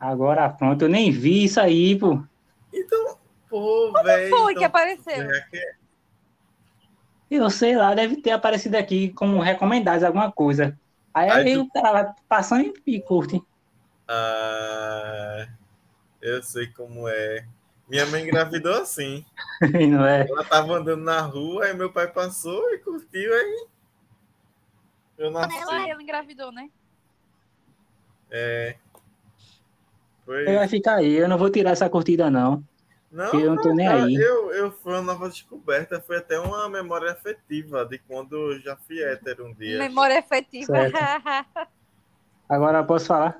Agora 0.00 0.48
pronto, 0.48 0.82
eu 0.82 0.88
nem 0.88 1.12
vi 1.12 1.44
isso 1.44 1.60
aí, 1.60 1.96
pô. 1.96 2.20
Então, 2.74 3.11
pô, 3.52 3.92
velho. 4.02 4.30
Foi 4.30 4.54
que 4.54 4.58
então, 4.60 4.64
apareceu. 4.64 5.30
já 5.34 5.40
que- 5.42 5.74
Eu 7.30 7.50
sei 7.50 7.76
lá, 7.76 7.94
deve 7.94 8.16
ter 8.20 8.30
aparecido 8.30 8.76
aqui 8.76 9.10
como 9.12 9.40
recomendados 9.40 10.02
alguma 10.04 10.30
coisa. 10.32 10.78
Aí, 11.14 11.30
Aí 11.30 11.54
tu- 11.54 11.62
o 11.62 11.70
cara 11.70 11.92
vai 11.92 12.14
passando 12.28 12.72
e- 12.86 13.00
curte. 13.02 13.42
Ah, 14.08 15.46
eu 16.20 16.42
sei 16.42 16.66
como 16.68 17.08
é. 17.08 17.46
Minha 17.88 18.06
mãe 18.06 18.22
engravidou 18.22 18.74
assim. 18.74 19.24
Não 19.90 20.04
é? 20.06 20.26
Ela 20.28 20.44
tava 20.44 20.74
andando 20.74 21.02
na 21.02 21.20
rua, 21.20 21.66
aí 21.66 21.74
meu 21.74 21.92
pai 21.92 22.08
passou 22.10 22.70
e 22.70 22.78
curtiu, 22.78 23.32
aí 23.34 23.66
eu 25.18 25.30
nasci. 25.30 25.56
Ela, 25.58 25.88
ela 25.90 26.02
engravidou, 26.02 26.50
né? 26.52 26.70
É. 28.30 28.76
Foi. 30.24 30.42
Ele 30.42 30.56
vai 30.56 30.68
ficar 30.68 30.96
aí, 30.96 31.12
eu 31.12 31.28
não 31.28 31.36
vou 31.38 31.50
tirar 31.50 31.70
essa 31.70 31.88
curtida, 31.90 32.30
não. 32.30 32.62
Não, 33.12 33.30
eu 33.38 33.54
não 33.54 33.62
tô 33.62 33.74
nem 33.74 33.86
aí. 33.86 34.14
Eu, 34.14 34.50
eu 34.52 34.72
foi 34.72 34.94
uma 34.94 35.02
nova 35.02 35.28
descoberta, 35.28 36.00
foi 36.00 36.16
até 36.16 36.40
uma 36.40 36.66
memória 36.70 37.12
afetiva 37.12 37.84
de 37.84 37.98
quando 37.98 38.52
eu 38.52 38.60
já 38.60 38.74
fui 38.74 39.02
hétero 39.02 39.46
um 39.46 39.52
dia. 39.52 39.78
Memória 39.78 40.18
efetiva. 40.18 40.72
Agora 42.48 42.78
eu 42.78 42.86
posso 42.86 43.06
falar? 43.06 43.38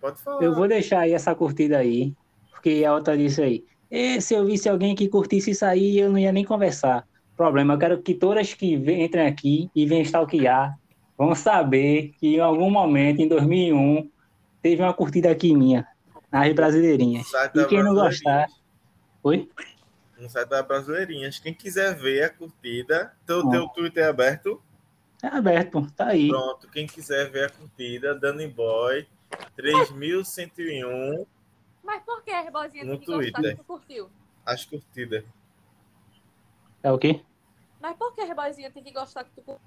Pode 0.00 0.20
falar. 0.20 0.42
Eu 0.42 0.56
vou 0.56 0.66
deixar 0.66 1.00
aí 1.00 1.12
essa 1.12 1.32
curtida 1.36 1.78
aí, 1.78 2.12
porque 2.50 2.84
a 2.84 2.92
outra 2.92 3.16
disse 3.16 3.40
aí. 3.40 3.64
E 3.88 4.20
se 4.20 4.34
eu 4.34 4.44
visse 4.44 4.68
alguém 4.68 4.96
que 4.96 5.08
curtisse 5.08 5.52
isso 5.52 5.64
aí, 5.64 5.96
eu 5.96 6.10
não 6.10 6.18
ia 6.18 6.32
nem 6.32 6.44
conversar. 6.44 7.06
Problema, 7.36 7.74
eu 7.74 7.78
quero 7.78 8.02
que 8.02 8.14
todas 8.14 8.54
que 8.54 8.74
entrem 8.74 9.26
aqui 9.26 9.70
e 9.74 9.86
venham 9.86 10.02
stalkear 10.02 10.76
vão 11.16 11.32
saber 11.34 12.12
que 12.18 12.36
em 12.36 12.40
algum 12.40 12.70
momento, 12.70 13.20
em 13.20 13.28
2001, 13.28 14.10
teve 14.60 14.82
uma 14.82 14.92
curtida 14.92 15.30
aqui 15.30 15.54
minha, 15.54 15.86
nas 16.30 16.52
Brasileirinhas. 16.52 17.28
E 17.54 17.64
quem 17.66 17.84
não 17.84 17.94
gostar... 17.94 18.48
Oi? 19.22 19.50
No 20.18 20.28
site 20.28 20.48
da 20.48 20.62
Brasileirinhas. 20.62 21.38
Quem 21.38 21.54
quiser 21.54 21.94
ver 21.96 22.24
a 22.24 22.30
curtida, 22.30 23.16
teu, 23.26 23.48
teu 23.48 23.68
Twitter 23.68 24.04
é 24.04 24.08
aberto. 24.08 24.62
É 25.22 25.26
aberto. 25.28 25.86
Tá 25.92 26.06
aí. 26.08 26.28
Pronto, 26.28 26.68
quem 26.68 26.86
quiser 26.86 27.30
ver 27.30 27.46
a 27.46 27.50
curtida, 27.50 28.14
Danny 28.18 28.48
Boy, 28.48 29.06
3101, 29.56 31.26
Mas 31.82 32.02
por 32.04 32.22
que 32.22 32.30
a 32.30 32.40
Rebozinha 32.42 32.84
No 32.84 32.92
tem 32.92 33.00
que 33.00 33.06
gostar 33.06 33.32
Twitter. 33.32 33.50
que 33.56 33.62
tu 33.62 33.64
curtiu? 33.64 34.10
as 34.46 34.64
curtidas. 34.64 35.24
É 36.82 36.90
o 36.90 36.98
quê? 36.98 37.22
Mas 37.80 37.96
por 37.96 38.14
que 38.14 38.20
a 38.22 38.24
Rebozinha 38.24 38.70
tem 38.70 38.82
que 38.82 38.90
gostar 38.92 39.24
que 39.24 39.30
tu 39.32 39.42
curtiu? 39.42 39.60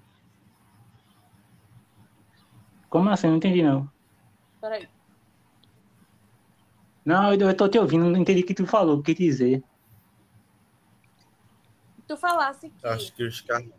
Como 2.90 3.10
assim? 3.10 3.28
Não 3.28 3.38
entendi, 3.38 3.62
não. 3.64 3.90
Peraí. 4.62 4.88
Não, 7.06 7.34
eu, 7.34 7.40
eu 7.40 7.58
tô 7.58 7.68
te 7.68 7.78
ouvindo, 7.78 8.06
não 8.06 8.20
entendi 8.20 8.42
o 8.42 8.46
que 8.46 8.54
tu 8.54 8.66
falou, 8.66 8.98
o 8.98 9.04
que 9.04 9.14
dizer. 9.14 9.64
Tu 12.08 12.18
falasse 12.18 12.70
que. 12.70 12.88
Acho 12.88 13.14
que 13.14 13.24
os 13.24 13.42
caras. 13.42 13.70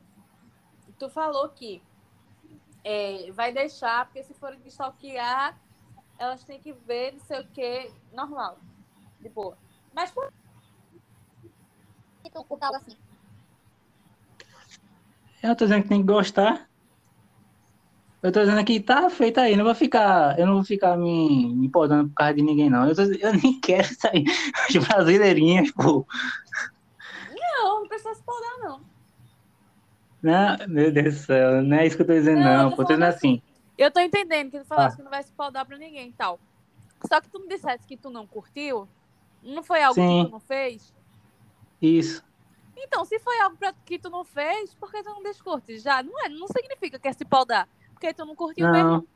Tu 0.98 1.08
falou 1.08 1.48
que 1.48 1.82
é, 2.84 3.30
vai 3.32 3.52
deixar, 3.52 4.06
porque 4.06 4.22
se 4.22 4.34
forem 4.34 4.60
stalkear, 4.66 5.58
elas 6.18 6.44
têm 6.44 6.60
que 6.60 6.72
ver 6.72 7.12
não 7.12 7.20
sei 7.20 7.40
o 7.40 7.48
que, 7.48 7.90
normal. 8.12 8.58
De 9.20 9.28
boa. 9.28 9.56
Mas 9.94 10.10
por 10.10 10.30
que 12.22 12.30
tu 12.30 12.46
assim? 12.74 12.96
Eu 15.42 15.54
tô 15.54 15.64
dizendo 15.64 15.82
que 15.82 15.88
tem 15.88 16.00
que 16.00 16.06
gostar. 16.06 16.68
Eu 18.24 18.32
tô 18.32 18.40
dizendo 18.40 18.64
que 18.64 18.80
tá 18.80 19.10
feito 19.10 19.38
aí, 19.38 19.54
não 19.54 19.64
vou 19.66 19.74
ficar, 19.74 20.38
eu 20.38 20.46
não 20.46 20.54
vou 20.54 20.64
ficar 20.64 20.96
me, 20.96 21.54
me 21.54 21.68
podando 21.68 22.08
por 22.08 22.14
causa 22.14 22.32
de 22.32 22.40
ninguém, 22.40 22.70
não. 22.70 22.88
Eu, 22.88 22.94
tô- 22.96 23.02
eu 23.02 23.32
nem 23.34 23.60
quero 23.60 23.86
sair. 23.94 24.24
As 24.66 24.74
brasileirinhas, 24.76 25.70
pô. 25.72 26.06
Não, 27.36 27.80
não 27.80 27.86
precisa 27.88 28.14
se 28.14 28.22
podar, 28.22 28.58
não. 28.60 28.80
Não, 30.22 30.56
meu 30.68 30.90
Deus 30.90 31.14
do 31.16 31.20
céu, 31.20 31.62
não 31.62 31.76
é 31.76 31.86
isso 31.86 31.96
que 31.96 32.02
eu 32.02 32.06
tô 32.06 32.14
dizendo, 32.14 32.40
Não, 32.40 32.50
eu 32.50 32.58
não. 32.62 32.70
tô 32.70 32.76
Pô, 32.76 32.82
tô 32.84 32.88
dizendo 32.94 33.00
falando 33.02 33.14
assim. 33.16 33.42
Eu 33.76 33.90
tô 33.90 34.00
entendendo 34.00 34.50
que 34.50 34.58
tu 34.58 34.64
falasse 34.64 34.94
Ah. 34.94 34.96
que 34.96 35.02
não 35.02 35.10
vai 35.10 35.22
se 35.22 35.32
podar 35.32 35.66
pra 35.66 35.76
ninguém 35.76 36.08
e 36.08 36.12
tal. 36.12 36.40
Só 37.06 37.20
que 37.20 37.28
tu 37.28 37.38
me 37.40 37.46
dissesse 37.48 37.86
que 37.86 37.96
tu 37.98 38.08
não 38.08 38.26
curtiu, 38.26 38.88
não 39.42 39.62
foi 39.62 39.82
algo 39.82 40.00
Sim. 40.00 40.22
que 40.22 40.28
tu 40.30 40.32
não 40.32 40.40
fez? 40.40 40.94
Isso. 41.82 42.24
Então, 42.74 43.04
se 43.04 43.18
foi 43.18 43.38
algo 43.40 43.56
pra, 43.58 43.74
que 43.84 43.98
tu 43.98 44.08
não 44.08 44.24
fez, 44.24 44.72
por 44.74 44.90
que 44.90 45.02
tu 45.02 45.10
não 45.10 45.22
descurte? 45.22 45.78
Já 45.78 46.02
não 46.02 46.18
é, 46.24 46.28
não 46.30 46.46
significa 46.48 46.98
que 46.98 47.06
é 47.06 47.12
se 47.12 47.24
podar. 47.26 47.68
Porque 48.04 48.12
tu 48.12 48.26
não 48.26 48.36
curtiu 48.36 48.70
mesmo. 48.70 48.88
Não. 48.88 49.06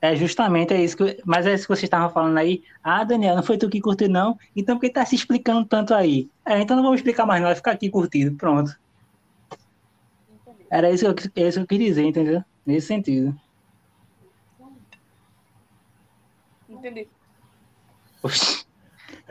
É 0.00 0.14
justamente 0.14 0.72
é 0.72 0.80
isso 0.80 0.96
que. 0.96 1.20
Mas 1.24 1.46
é 1.46 1.54
isso 1.54 1.64
que 1.64 1.70
vocês 1.70 1.84
estavam 1.84 2.10
falando 2.10 2.38
aí. 2.38 2.62
Ah, 2.80 3.02
Daniel, 3.02 3.34
não 3.34 3.42
foi 3.42 3.58
tu 3.58 3.68
que 3.68 3.80
curtiu, 3.80 4.08
não. 4.08 4.38
Então 4.54 4.76
por 4.76 4.82
que 4.82 4.90
tá 4.90 5.04
se 5.04 5.16
explicando 5.16 5.66
tanto 5.66 5.92
aí? 5.92 6.30
É, 6.46 6.60
então 6.60 6.76
não 6.76 6.84
vamos 6.84 7.00
explicar 7.00 7.26
mais, 7.26 7.40
não. 7.40 7.48
Vai 7.48 7.56
ficar 7.56 7.72
aqui 7.72 7.90
curtido. 7.90 8.36
Pronto. 8.36 8.78
Entendi. 10.30 10.66
Era 10.70 10.90
isso 10.92 11.12
que 11.12 11.26
eu, 11.26 11.44
é 11.44 11.48
isso 11.48 11.58
que 11.58 11.62
eu 11.64 11.66
queria 11.66 11.88
dizer, 11.88 12.04
entendeu? 12.04 12.44
Nesse 12.64 12.86
sentido. 12.86 13.36
Entendi. 16.68 17.08
Oxi. 18.22 18.64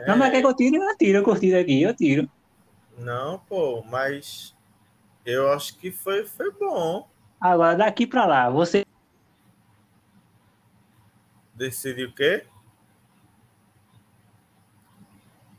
Não, 0.06 0.18
mas 0.18 0.30
quer 0.30 0.42
que 0.42 0.46
eu 0.46 0.54
tire? 0.54 0.76
Eu 0.76 0.96
tiro, 0.98 1.18
eu 1.18 1.24
curti 1.24 1.54
aqui, 1.54 1.82
eu 1.82 1.94
tiro. 1.94 2.28
Não, 2.98 3.38
pô, 3.38 3.82
mas 3.84 4.54
eu 5.24 5.50
acho 5.52 5.78
que 5.78 5.90
foi, 5.90 6.26
foi 6.26 6.50
bom. 6.50 7.13
Agora, 7.44 7.76
daqui 7.76 8.06
pra 8.06 8.24
lá, 8.24 8.48
você. 8.48 8.86
Decidi 11.54 12.06
o 12.06 12.14
quê? 12.14 12.46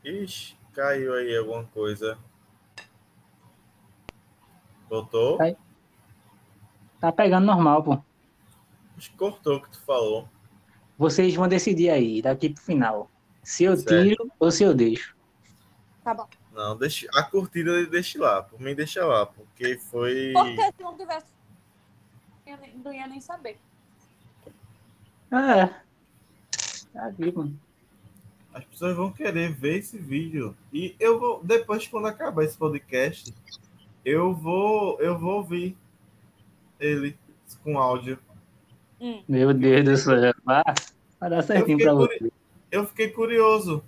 Ixi, 0.02 0.56
caiu 0.74 1.14
aí 1.14 1.36
alguma 1.36 1.62
coisa. 1.66 2.18
Voltou? 4.90 5.38
Cai. 5.38 5.56
Tá 6.98 7.12
pegando 7.12 7.46
normal, 7.46 7.84
pô. 7.84 8.02
Acho 8.96 9.12
que 9.12 9.16
cortou 9.16 9.58
o 9.58 9.62
que 9.62 9.70
tu 9.70 9.80
falou. 9.82 10.28
Vocês 10.98 11.36
vão 11.36 11.46
decidir 11.46 11.90
aí, 11.90 12.20
daqui 12.20 12.50
pro 12.50 12.60
final. 12.64 13.08
Se 13.44 13.62
eu 13.62 13.76
Certo. 13.76 14.02
tiro 14.02 14.32
ou 14.40 14.50
se 14.50 14.64
eu 14.64 14.74
deixo. 14.74 15.14
Tá 16.02 16.12
bom. 16.12 16.26
Não, 16.52 16.76
deixa, 16.76 17.06
a 17.14 17.22
curtida 17.22 17.86
deixa 17.86 18.20
lá. 18.20 18.42
Por 18.42 18.58
mim, 18.60 18.74
deixa 18.74 19.06
lá. 19.06 19.24
Porque 19.24 19.78
foi. 19.78 20.32
Porque 20.32 20.62
se 20.76 20.82
não 20.82 20.96
tivesse. 20.96 21.35
Nem- 22.54 22.76
Não 22.84 22.92
ia 22.92 23.06
nem 23.08 23.20
saber. 23.20 23.58
É. 25.32 25.66
Tá 26.92 27.06
aqui, 27.06 27.32
mano. 27.34 27.58
As 28.54 28.64
pessoas 28.64 28.96
vão 28.96 29.10
querer 29.12 29.52
ver 29.52 29.78
esse 29.78 29.98
vídeo. 29.98 30.56
E 30.72 30.94
eu 31.00 31.18
vou, 31.18 31.42
depois, 31.42 31.86
quando 31.88 32.06
acabar 32.06 32.44
esse 32.44 32.56
podcast, 32.56 33.34
eu 34.04 34.32
vou, 34.32 35.00
eu 35.00 35.18
vou 35.18 35.36
ouvir 35.38 35.76
ele 36.78 37.18
com 37.64 37.78
áudio. 37.78 38.18
Hum. 39.00 39.22
Meu 39.28 39.52
Deus 39.52 39.84
do 39.84 39.96
céu. 39.96 40.32
Vai, 40.44 40.62
vai 41.20 41.30
dar 41.30 41.42
certinho 41.42 41.78
pra 41.78 41.92
curi- 41.92 42.18
você. 42.18 42.32
Eu 42.70 42.86
fiquei 42.86 43.10
curioso. 43.10 43.82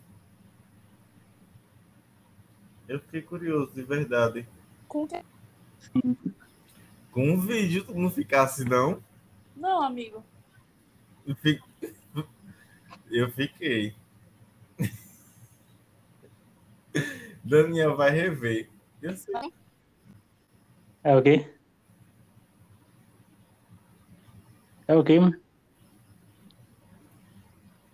Eu 2.87 3.01
fiquei 3.01 3.23
curioso, 3.23 3.71
de 3.75 3.83
verdade. 3.83 4.47
Com 4.87 5.07
que... 5.07 5.23
Com 7.19 7.31
um 7.33 7.41
vídeo, 7.41 7.83
tu 7.85 7.93
não 7.95 8.09
ficasse, 8.09 8.65
não? 8.65 9.03
Não, 9.57 9.83
amigo. 9.83 10.23
Eu 11.27 11.35
fi- 11.35 11.61
Eu 13.11 13.29
fiquei. 13.33 13.93
Daniel 17.43 17.97
vai 17.97 18.11
rever. 18.13 18.71
Eu 19.03 19.17
sei. 19.17 19.35
É 21.03 21.17
o 21.17 21.21
quê? 21.21 21.53
É 24.87 24.95
o 24.95 25.03
quê, 25.03 25.19
mano? 25.19 25.41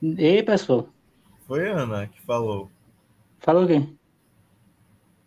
Ei, 0.03 0.43
pessoal. 0.43 0.91
Foi 1.47 1.67
a 1.71 1.79
Ana 1.79 2.07
que 2.09 2.21
falou. 2.21 2.71
Falou 3.39 3.65
o 3.65 3.67
quê? 3.67 3.89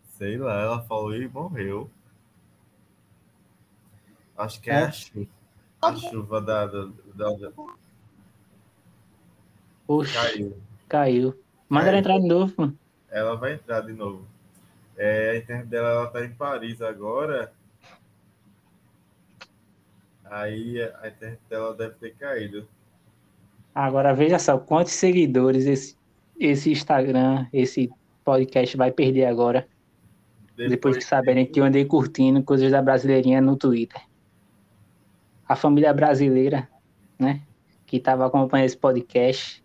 Sei 0.04 0.38
lá, 0.38 0.60
ela 0.62 0.82
falou 0.84 1.16
e 1.16 1.26
morreu. 1.26 1.90
Acho 4.38 4.60
que 4.62 4.70
é, 4.70 4.74
É. 4.74 4.82
a 4.84 4.90
chuva. 4.92 5.26
A 5.82 5.94
chuva 5.96 6.40
da, 6.40 6.66
da, 6.66 6.84
da- 7.14 7.52
caiu. 10.12 10.56
caiu. 10.88 11.38
Manda 11.68 11.88
ela 11.88 11.90
Caiu. 11.92 11.98
entrar 12.00 12.18
de 12.18 12.26
novo, 12.28 12.54
mano. 12.56 12.78
Ela 13.10 13.34
vai 13.36 13.54
entrar 13.54 13.80
de 13.82 13.92
novo. 13.92 14.24
É, 14.96 15.30
a 15.30 15.36
internet 15.36 15.66
dela 15.68 15.88
ela 15.88 16.06
tá 16.08 16.24
em 16.24 16.30
Paris 16.32 16.80
agora. 16.82 17.52
Aí 20.24 20.80
a 21.02 21.08
internet 21.08 21.40
dela 21.48 21.74
deve 21.74 21.94
ter 21.94 22.14
caído. 22.14 22.68
Agora 23.74 24.12
veja 24.14 24.38
só, 24.38 24.58
quantos 24.58 24.92
seguidores 24.92 25.66
esse, 25.66 25.96
esse 26.38 26.70
Instagram, 26.72 27.46
esse 27.52 27.90
podcast 28.24 28.76
vai 28.76 28.90
perder 28.90 29.24
agora, 29.26 29.66
depois 30.56 30.96
que 30.96 31.04
saberem 31.04 31.46
que 31.46 31.60
eu 31.60 31.64
andei 31.64 31.84
curtindo 31.84 32.42
coisas 32.42 32.70
da 32.72 32.82
brasileirinha 32.82 33.40
no 33.40 33.56
Twitter. 33.56 34.02
A 35.48 35.56
família 35.56 35.92
brasileira, 35.94 36.68
né, 37.18 37.42
que 37.86 37.98
tava 37.98 38.26
acompanhando 38.26 38.66
esse 38.66 38.76
podcast, 38.76 39.64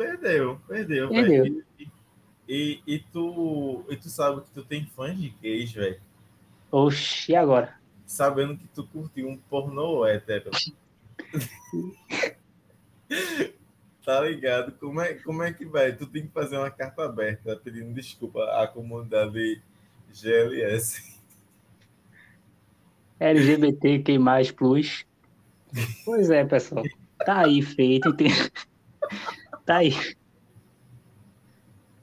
Perdeu, 0.00 0.58
perdeu, 0.66 1.10
Perdeu. 1.10 1.62
E, 1.78 1.90
e, 2.48 2.82
e 2.86 2.98
tu, 2.98 3.84
e 3.90 3.96
tu 3.96 4.08
sabe 4.08 4.40
que 4.40 4.50
tu 4.50 4.64
tem 4.64 4.86
fãs 4.86 5.14
de 5.14 5.28
gays, 5.28 5.72
velho. 5.72 6.00
oxi, 6.72 7.32
e 7.32 7.36
agora? 7.36 7.78
Sabendo 8.06 8.56
que 8.56 8.66
tu 8.68 8.86
curtiu 8.86 9.28
um 9.28 9.36
pornô 9.36 10.06
hétero. 10.06 10.50
tá 14.02 14.22
ligado? 14.22 14.72
Como 14.72 15.02
é, 15.02 15.12
como 15.14 15.42
é 15.42 15.52
que 15.52 15.66
vai? 15.66 15.94
Tu 15.94 16.06
tem 16.06 16.26
que 16.26 16.32
fazer 16.32 16.56
uma 16.56 16.70
carta 16.70 17.04
aberta 17.04 17.54
pedindo 17.62 17.92
desculpa 17.92 18.42
à 18.58 18.66
comunidade 18.66 19.62
GLS. 20.10 21.20
LGBTQ+, 23.20 24.18
plus. 24.56 25.04
Pois 26.04 26.30
é, 26.30 26.44
pessoal. 26.44 26.84
Tá 27.24 27.44
aí 27.44 27.62
feito. 27.62 28.08
entende? 28.08 28.50
Tá 29.64 29.76
aí. 29.76 29.92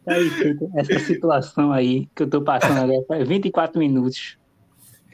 Tá 0.06 0.14
aí 0.14 0.30
feito 0.30 0.72
essa 0.76 1.00
situação 1.00 1.72
aí 1.72 2.08
que 2.16 2.24
eu 2.24 2.30
tô 2.30 2.42
passando 2.42 2.80
agora. 2.80 3.04
Faz 3.08 3.28
24 3.28 3.80
minutos. 3.80 4.38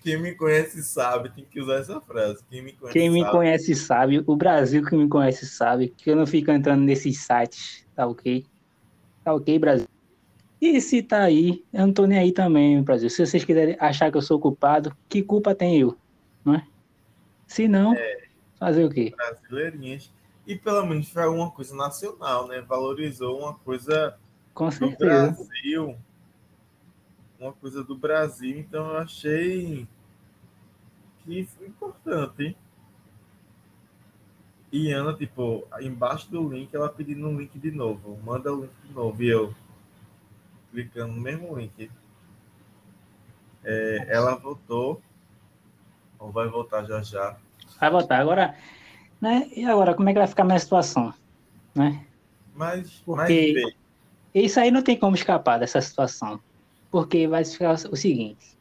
Quem 0.04 0.22
me 0.22 0.36
conhece 0.36 0.84
sabe, 0.84 1.30
tem 1.30 1.46
que 1.46 1.62
usar 1.62 1.76
essa 1.76 2.02
frase. 2.02 2.44
Quem 2.50 2.62
me 2.62 2.74
conhece 2.74 3.00
Quem 3.00 3.10
me 3.10 3.22
sabe. 3.22 3.32
conhece 3.32 3.76
sabe, 3.76 4.24
o 4.28 4.36
Brasil 4.36 4.84
que 4.84 4.98
me 4.98 5.08
conhece 5.08 5.46
sabe, 5.46 5.94
que 5.98 6.12
eu 6.12 6.16
não 6.16 6.28
fico 6.28 6.52
entrando 6.52 6.82
nesses 6.82 7.20
sites, 7.20 7.88
tá 7.96 8.06
ok? 8.06 8.46
Tá 9.24 9.34
ok, 9.34 9.58
Brasil? 9.58 9.88
E 10.60 10.80
se 10.82 11.02
tá 11.02 11.24
aí, 11.24 11.64
eu 11.74 11.88
não 11.88 11.94
tô 11.94 12.06
nem 12.06 12.20
aí 12.20 12.32
também, 12.34 12.82
Brasil. 12.84 13.10
Se 13.10 13.26
vocês 13.26 13.46
quiserem 13.46 13.78
achar 13.80 14.12
que 14.12 14.18
eu 14.18 14.22
sou 14.22 14.40
culpado, 14.40 14.96
que 15.08 15.24
culpa 15.24 15.56
tem 15.56 15.80
eu, 15.80 15.98
não 16.44 16.56
é? 16.56 16.68
Se 17.48 17.68
não, 17.68 17.96
fazer 18.60 18.86
o 18.86 18.90
quê? 18.90 19.14
brasileirinhas. 19.16 20.12
E 20.46 20.56
pelo 20.56 20.86
menos 20.86 21.10
foi 21.10 21.28
uma 21.28 21.50
coisa 21.52 21.76
nacional, 21.76 22.48
né? 22.48 22.62
Valorizou 22.62 23.40
uma 23.40 23.54
coisa 23.54 24.18
Com 24.54 24.70
do. 24.70 24.92
Brasil. 24.98 25.98
Uma 27.40 27.54
coisa 27.54 27.84
do 27.84 27.96
Brasil. 27.96 28.58
Então 28.60 28.90
eu 28.90 28.98
achei 28.98 29.88
que 31.24 31.46
foi 31.46 31.68
importante. 31.68 32.58
E 34.72 34.92
Ana, 34.92 35.14
tipo, 35.14 35.66
embaixo 35.80 36.30
do 36.30 36.50
link, 36.50 36.74
ela 36.74 36.90
pedindo 36.90 37.28
um 37.28 37.38
link 37.38 37.58
de 37.58 37.72
novo. 37.72 38.20
Manda 38.24 38.52
o 38.52 38.62
link 38.62 38.74
de 38.86 38.94
novo. 38.94 39.24
E 39.24 39.30
eu 39.30 39.56
clicando 40.72 41.14
no 41.14 41.22
mesmo 41.22 41.56
link. 41.58 41.90
É, 43.64 44.08
ela 44.10 44.36
voltou. 44.36 45.02
Ou 46.20 46.32
vai 46.32 46.50
voltar 46.50 46.84
já 46.86 47.02
já. 47.02 47.38
Vai 47.84 47.92
voltar. 47.92 48.22
Agora, 48.22 48.56
né? 49.20 49.50
E 49.54 49.66
agora, 49.66 49.94
como 49.94 50.08
é 50.08 50.14
que 50.14 50.20
vai 50.20 50.28
ficar 50.28 50.44
a 50.44 50.46
minha 50.46 50.60
situação? 50.60 51.14
Né? 51.76 52.02
Mas, 52.56 53.02
Porque 53.06 53.62
mas 53.62 53.74
isso 54.34 54.58
aí 54.58 54.72
não 54.72 54.82
tem 54.82 54.98
como 54.98 55.18
escapar 55.18 55.60
dessa 55.60 55.82
situação. 55.82 56.40
Porque 56.90 57.28
vai 57.28 57.44
ficar 57.44 57.74
o 57.74 57.96
seguinte. 57.98 58.58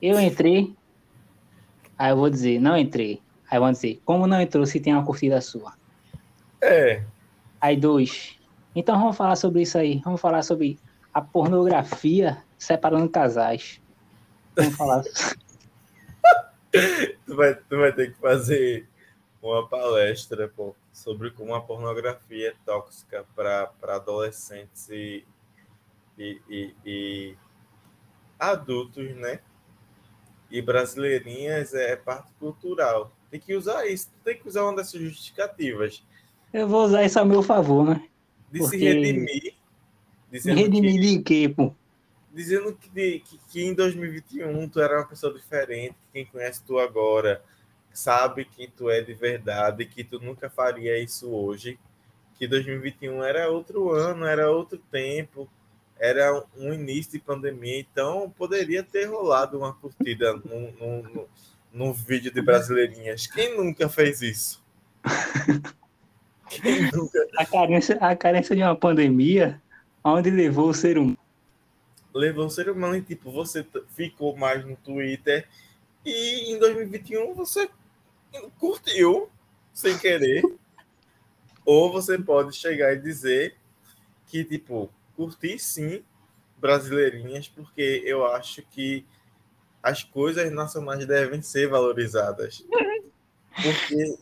Eu 0.00 0.20
entrei, 0.20 0.76
aí 1.98 2.12
eu 2.12 2.16
vou 2.16 2.30
dizer, 2.30 2.60
não 2.60 2.76
entrei. 2.76 3.20
Aí 3.50 3.58
vão 3.58 3.72
dizer, 3.72 4.00
como 4.04 4.28
não 4.28 4.40
entrou 4.40 4.64
se 4.64 4.78
tem 4.78 4.94
uma 4.94 5.04
curtida 5.04 5.40
sua? 5.40 5.72
é. 6.62 7.02
Aí 7.60 7.76
dois. 7.76 8.38
Então 8.76 8.96
vamos 8.96 9.16
falar 9.16 9.34
sobre 9.34 9.62
isso 9.62 9.76
aí. 9.76 10.00
Vamos 10.04 10.20
falar 10.20 10.42
sobre 10.42 10.78
a 11.12 11.20
pornografia 11.20 12.38
separando 12.56 13.08
casais. 13.08 13.80
Vamos 14.54 14.76
falar. 14.76 15.02
Tu 17.26 17.36
vai, 17.36 17.54
tu 17.54 17.76
vai 17.78 17.92
ter 17.92 18.12
que 18.12 18.18
fazer 18.18 18.88
uma 19.42 19.66
palestra 19.66 20.48
pô, 20.48 20.74
sobre 20.92 21.30
como 21.30 21.54
a 21.54 21.60
pornografia 21.60 22.48
é 22.48 22.54
tóxica 22.64 23.26
para 23.34 23.70
adolescentes 23.82 24.88
e, 24.88 25.24
e, 26.18 26.40
e, 26.48 26.74
e 26.84 27.36
adultos, 28.38 29.14
né? 29.16 29.40
E 30.50 30.60
brasileirinhas 30.60 31.74
é 31.74 31.96
parte 31.96 32.32
cultural. 32.38 33.10
Tem 33.30 33.40
que 33.40 33.54
usar 33.54 33.86
isso, 33.86 34.10
tem 34.24 34.38
que 34.38 34.46
usar 34.46 34.64
uma 34.64 34.76
dessas 34.76 35.00
justificativas. 35.00 36.04
Eu 36.52 36.68
vou 36.68 36.84
usar 36.84 37.04
isso 37.04 37.18
a 37.18 37.24
meu 37.24 37.42
favor, 37.42 37.84
né? 37.86 38.06
De 38.50 38.58
Porque- 38.58 38.78
se 38.78 38.84
redimir. 38.84 39.54
Redimir 40.30 41.00
que, 41.00 41.16
de 41.16 41.22
quê, 41.22 41.48
pô? 41.48 41.74
Dizendo 42.32 42.74
que, 42.74 43.20
que, 43.20 43.38
que 43.48 43.64
em 43.64 43.74
2021 43.74 44.68
tu 44.68 44.80
era 44.80 44.98
uma 44.98 45.06
pessoa 45.06 45.32
diferente, 45.34 45.94
que 45.94 46.12
quem 46.12 46.26
conhece 46.26 46.62
tu 46.64 46.78
agora 46.78 47.42
sabe 47.92 48.44
que 48.44 48.66
tu 48.68 48.88
é 48.88 49.00
de 49.02 49.12
verdade, 49.12 49.84
que 49.84 50.02
tu 50.02 50.18
nunca 50.18 50.48
faria 50.48 50.98
isso 50.98 51.30
hoje, 51.30 51.78
que 52.38 52.48
2021 52.48 53.22
era 53.22 53.50
outro 53.50 53.90
ano, 53.90 54.24
era 54.24 54.50
outro 54.50 54.78
tempo, 54.90 55.48
era 55.98 56.42
um 56.56 56.72
início 56.72 57.12
de 57.12 57.18
pandemia, 57.20 57.78
então 57.78 58.32
poderia 58.36 58.82
ter 58.82 59.04
rolado 59.04 59.58
uma 59.58 59.72
curtida 59.74 60.32
num, 60.32 60.72
num, 60.80 61.02
num- 61.02 61.26
num 61.72 61.92
vídeo 61.92 62.32
de 62.32 62.42
brasileirinhas. 62.42 63.26
Quem 63.26 63.56
nunca 63.56 63.88
fez 63.88 64.20
isso? 64.22 64.62
Nunca 66.92 67.18
A 67.38 67.46
carência, 67.46 67.96
a 67.96 68.14
carência 68.14 68.54
de 68.54 68.62
uma 68.62 68.76
pandemia, 68.76 69.60
aonde 70.04 70.30
levou 70.30 70.68
o 70.68 70.74
ser 70.74 70.98
humano. 70.98 71.16
Levou 72.14 72.46
o 72.46 72.50
ser 72.50 72.68
humano 72.68 72.96
e 72.96 73.02
tipo, 73.02 73.30
você 73.30 73.66
ficou 73.94 74.36
mais 74.36 74.64
no 74.64 74.76
Twitter 74.76 75.48
e 76.04 76.52
em 76.52 76.58
2021 76.58 77.34
você 77.34 77.68
curtiu 78.58 79.30
sem 79.72 79.98
querer. 79.98 80.42
Ou 81.64 81.92
você 81.92 82.18
pode 82.18 82.56
chegar 82.56 82.92
e 82.92 82.98
dizer 82.98 83.56
que, 84.26 84.44
tipo, 84.44 84.90
curti 85.14 85.58
sim 85.58 86.02
brasileirinhas, 86.58 87.48
porque 87.48 88.02
eu 88.04 88.26
acho 88.26 88.62
que 88.62 89.06
as 89.82 90.02
coisas 90.02 90.50
nacionais 90.50 91.06
devem 91.06 91.40
ser 91.40 91.68
valorizadas. 91.68 92.64
Porque, 93.54 94.18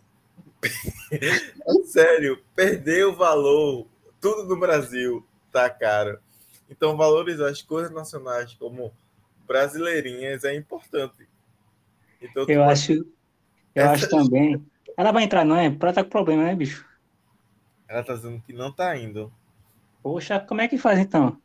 sério, 1.87 2.43
perder 2.55 3.07
o 3.07 3.15
valor, 3.15 3.87
tudo 4.21 4.45
no 4.45 4.59
Brasil 4.59 5.25
tá 5.51 5.71
caro. 5.71 6.19
Então, 6.71 6.97
valorizar 6.97 7.49
as 7.49 7.61
coisas 7.63 7.91
nacionais 7.91 8.55
como 8.55 8.93
brasileirinhas 9.47 10.45
é 10.45 10.55
importante. 10.55 11.29
Então, 12.23 12.45
Eu 12.49 12.61
vai- 12.61 12.73
acho, 12.73 12.93
eu 12.93 13.07
Essa- 13.75 13.93
acho 13.93 14.09
também. 14.09 14.65
Ela 14.97 15.11
vai 15.13 15.25
entrar, 15.25 15.45
não 15.45 15.57
é? 15.57 15.69
Pra 15.71 15.93
tá 15.93 16.05
com 16.05 16.11
problema, 16.11 16.45
né, 16.45 16.55
bicho? 16.55 16.89
ela 17.89 18.05
tá 18.05 18.15
dizendo 18.15 18.41
que 18.47 18.53
não 18.53 18.71
tá 18.71 18.97
indo. 18.97 19.33
Poxa, 20.01 20.39
como 20.39 20.61
é 20.61 20.69
que 20.69 20.79
faz 20.79 20.97
então? 21.01 21.37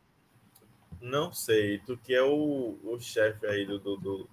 Não 1.00 1.32
sei, 1.32 1.78
tu 1.80 1.96
que 1.96 2.14
é 2.14 2.22
o, 2.22 2.78
o 2.84 2.98
chefe 3.00 3.44
aí 3.46 3.66
do, 3.66 3.78
do, 3.80 3.96
do, 3.96 4.30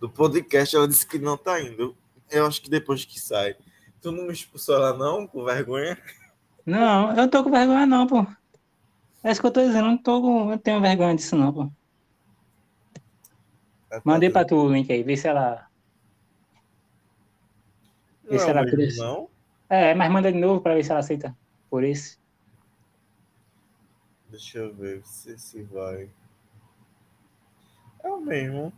do 0.00 0.08
podcast, 0.08 0.74
ela 0.74 0.88
disse 0.88 1.06
que 1.06 1.18
não 1.18 1.36
tá 1.36 1.60
indo. 1.60 1.94
Eu 2.30 2.46
acho 2.46 2.62
que 2.62 2.70
depois 2.70 3.04
que 3.04 3.20
sai. 3.20 3.56
Tu 4.00 4.10
não 4.10 4.24
me 4.26 4.32
expulsou 4.32 4.74
ela 4.76 4.96
não, 4.96 5.26
com 5.26 5.44
vergonha? 5.44 5.98
Não, 6.64 7.10
eu 7.10 7.16
não 7.16 7.28
tô 7.28 7.42
com 7.44 7.50
vergonha, 7.50 7.84
não, 7.84 8.06
pô. 8.06 8.26
É 9.22 9.30
isso 9.30 9.40
que 9.40 9.46
eu 9.46 9.52
tô 9.52 9.60
dizendo, 9.60 9.86
eu 9.86 9.90
não 9.90 9.98
tô. 9.98 10.50
Eu 10.50 10.58
tenho 10.58 10.80
vergonha 10.80 11.14
disso, 11.14 11.36
não, 11.36 11.52
pô. 11.52 11.60
Ela 13.90 14.00
tá 14.00 14.02
Mandei 14.04 14.30
pra 14.30 14.44
tu 14.44 14.56
o 14.56 14.72
link 14.72 14.90
aí, 14.90 15.02
vê 15.02 15.16
se 15.16 15.28
ela. 15.28 15.66
Não 18.24 18.36
Esse 18.36 18.48
é 18.50 18.54
por 18.54 18.80
isso. 18.80 19.02
não? 19.02 19.28
É, 19.68 19.94
mas 19.94 20.10
manda 20.10 20.32
de 20.32 20.38
novo 20.38 20.60
pra 20.60 20.74
ver 20.74 20.84
se 20.84 20.90
ela 20.90 21.00
aceita 21.00 21.36
por 21.68 21.84
esse. 21.84 22.18
Deixa 24.28 24.58
eu 24.58 24.74
ver 24.74 25.04
se 25.04 25.36
se 25.38 25.62
vai. 25.64 26.08
É 28.02 28.08
o 28.08 28.20
mesmo. 28.20 28.72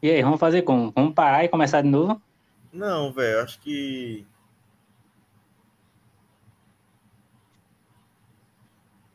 E 0.00 0.10
aí, 0.10 0.22
vamos 0.22 0.40
fazer 0.40 0.62
como? 0.62 0.90
Vamos 0.92 1.14
parar 1.14 1.44
e 1.44 1.48
começar 1.48 1.82
de 1.82 1.88
novo? 1.88 2.20
Não, 2.72 3.12
velho, 3.12 3.42
acho 3.42 3.60
que. 3.60 4.26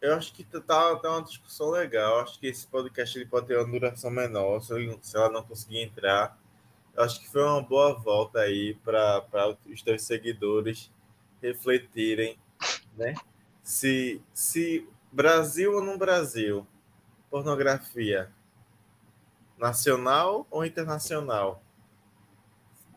Eu 0.01 0.13
acho 0.15 0.33
que 0.33 0.43
tá, 0.43 0.61
tá 0.95 1.09
uma 1.09 1.23
discussão 1.23 1.71
legal. 1.71 2.19
Acho 2.19 2.39
que 2.39 2.47
esse 2.47 2.67
podcast 2.67 3.17
ele 3.17 3.25
pode 3.25 3.47
ter 3.47 3.57
uma 3.57 3.65
duração 3.65 4.11
menor 4.11 4.61
se, 4.61 4.73
ele- 4.73 4.97
se 5.01 5.17
ela 5.17 5.29
não 5.31 5.43
conseguir 5.43 5.79
entrar. 5.81 6.37
Eu 6.95 7.03
acho 7.03 7.19
que 7.19 7.27
foi 7.29 7.43
uma 7.43 7.61
boa 7.61 7.93
volta 7.93 8.39
aí 8.39 8.75
para 8.83 9.25
os 9.65 9.81
teus 9.81 10.03
seguidores 10.03 10.91
refletirem, 11.41 12.37
né? 12.95 13.13
Se, 13.63 14.21
se 14.33 14.87
Brasil 15.11 15.73
ou 15.73 15.83
não 15.83 15.97
Brasil, 15.97 16.65
pornografia 17.29 18.31
nacional 19.57 20.47
ou 20.49 20.65
internacional? 20.65 21.61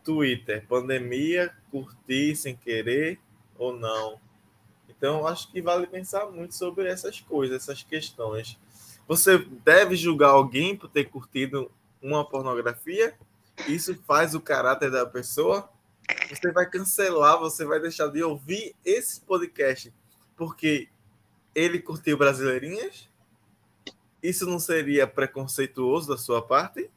Twitter, 0.03 0.65
pandemia, 0.67 1.53
curtir 1.69 2.35
sem 2.35 2.55
querer 2.55 3.19
ou 3.57 3.71
não. 3.73 4.19
Então, 5.01 5.25
acho 5.25 5.51
que 5.51 5.63
vale 5.63 5.87
pensar 5.87 6.27
muito 6.27 6.53
sobre 6.53 6.87
essas 6.87 7.19
coisas, 7.19 7.63
essas 7.63 7.81
questões. 7.81 8.59
Você 9.07 9.39
deve 9.65 9.95
julgar 9.95 10.29
alguém 10.29 10.77
por 10.77 10.87
ter 10.89 11.05
curtido 11.05 11.71
uma 11.99 12.23
pornografia? 12.23 13.15
Isso 13.67 13.95
faz 14.03 14.35
o 14.35 14.39
caráter 14.39 14.91
da 14.91 15.03
pessoa? 15.03 15.67
Você 16.29 16.51
vai 16.51 16.69
cancelar, 16.69 17.39
você 17.39 17.65
vai 17.65 17.79
deixar 17.79 18.09
de 18.09 18.21
ouvir 18.21 18.75
esse 18.85 19.19
podcast 19.21 19.91
porque 20.35 20.87
ele 21.55 21.79
curtiu 21.79 22.15
brasileirinhas? 22.15 23.09
Isso 24.21 24.45
não 24.45 24.59
seria 24.59 25.07
preconceituoso 25.07 26.09
da 26.09 26.17
sua 26.19 26.43
parte? 26.43 26.91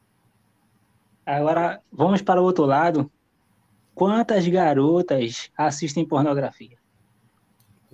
Agora, 1.25 1.81
vamos 1.91 2.21
para 2.21 2.39
o 2.39 2.43
outro 2.43 2.65
lado. 2.65 3.09
Quantas 3.95 4.47
garotas 4.47 5.49
assistem 5.57 6.05
pornografia 6.05 6.84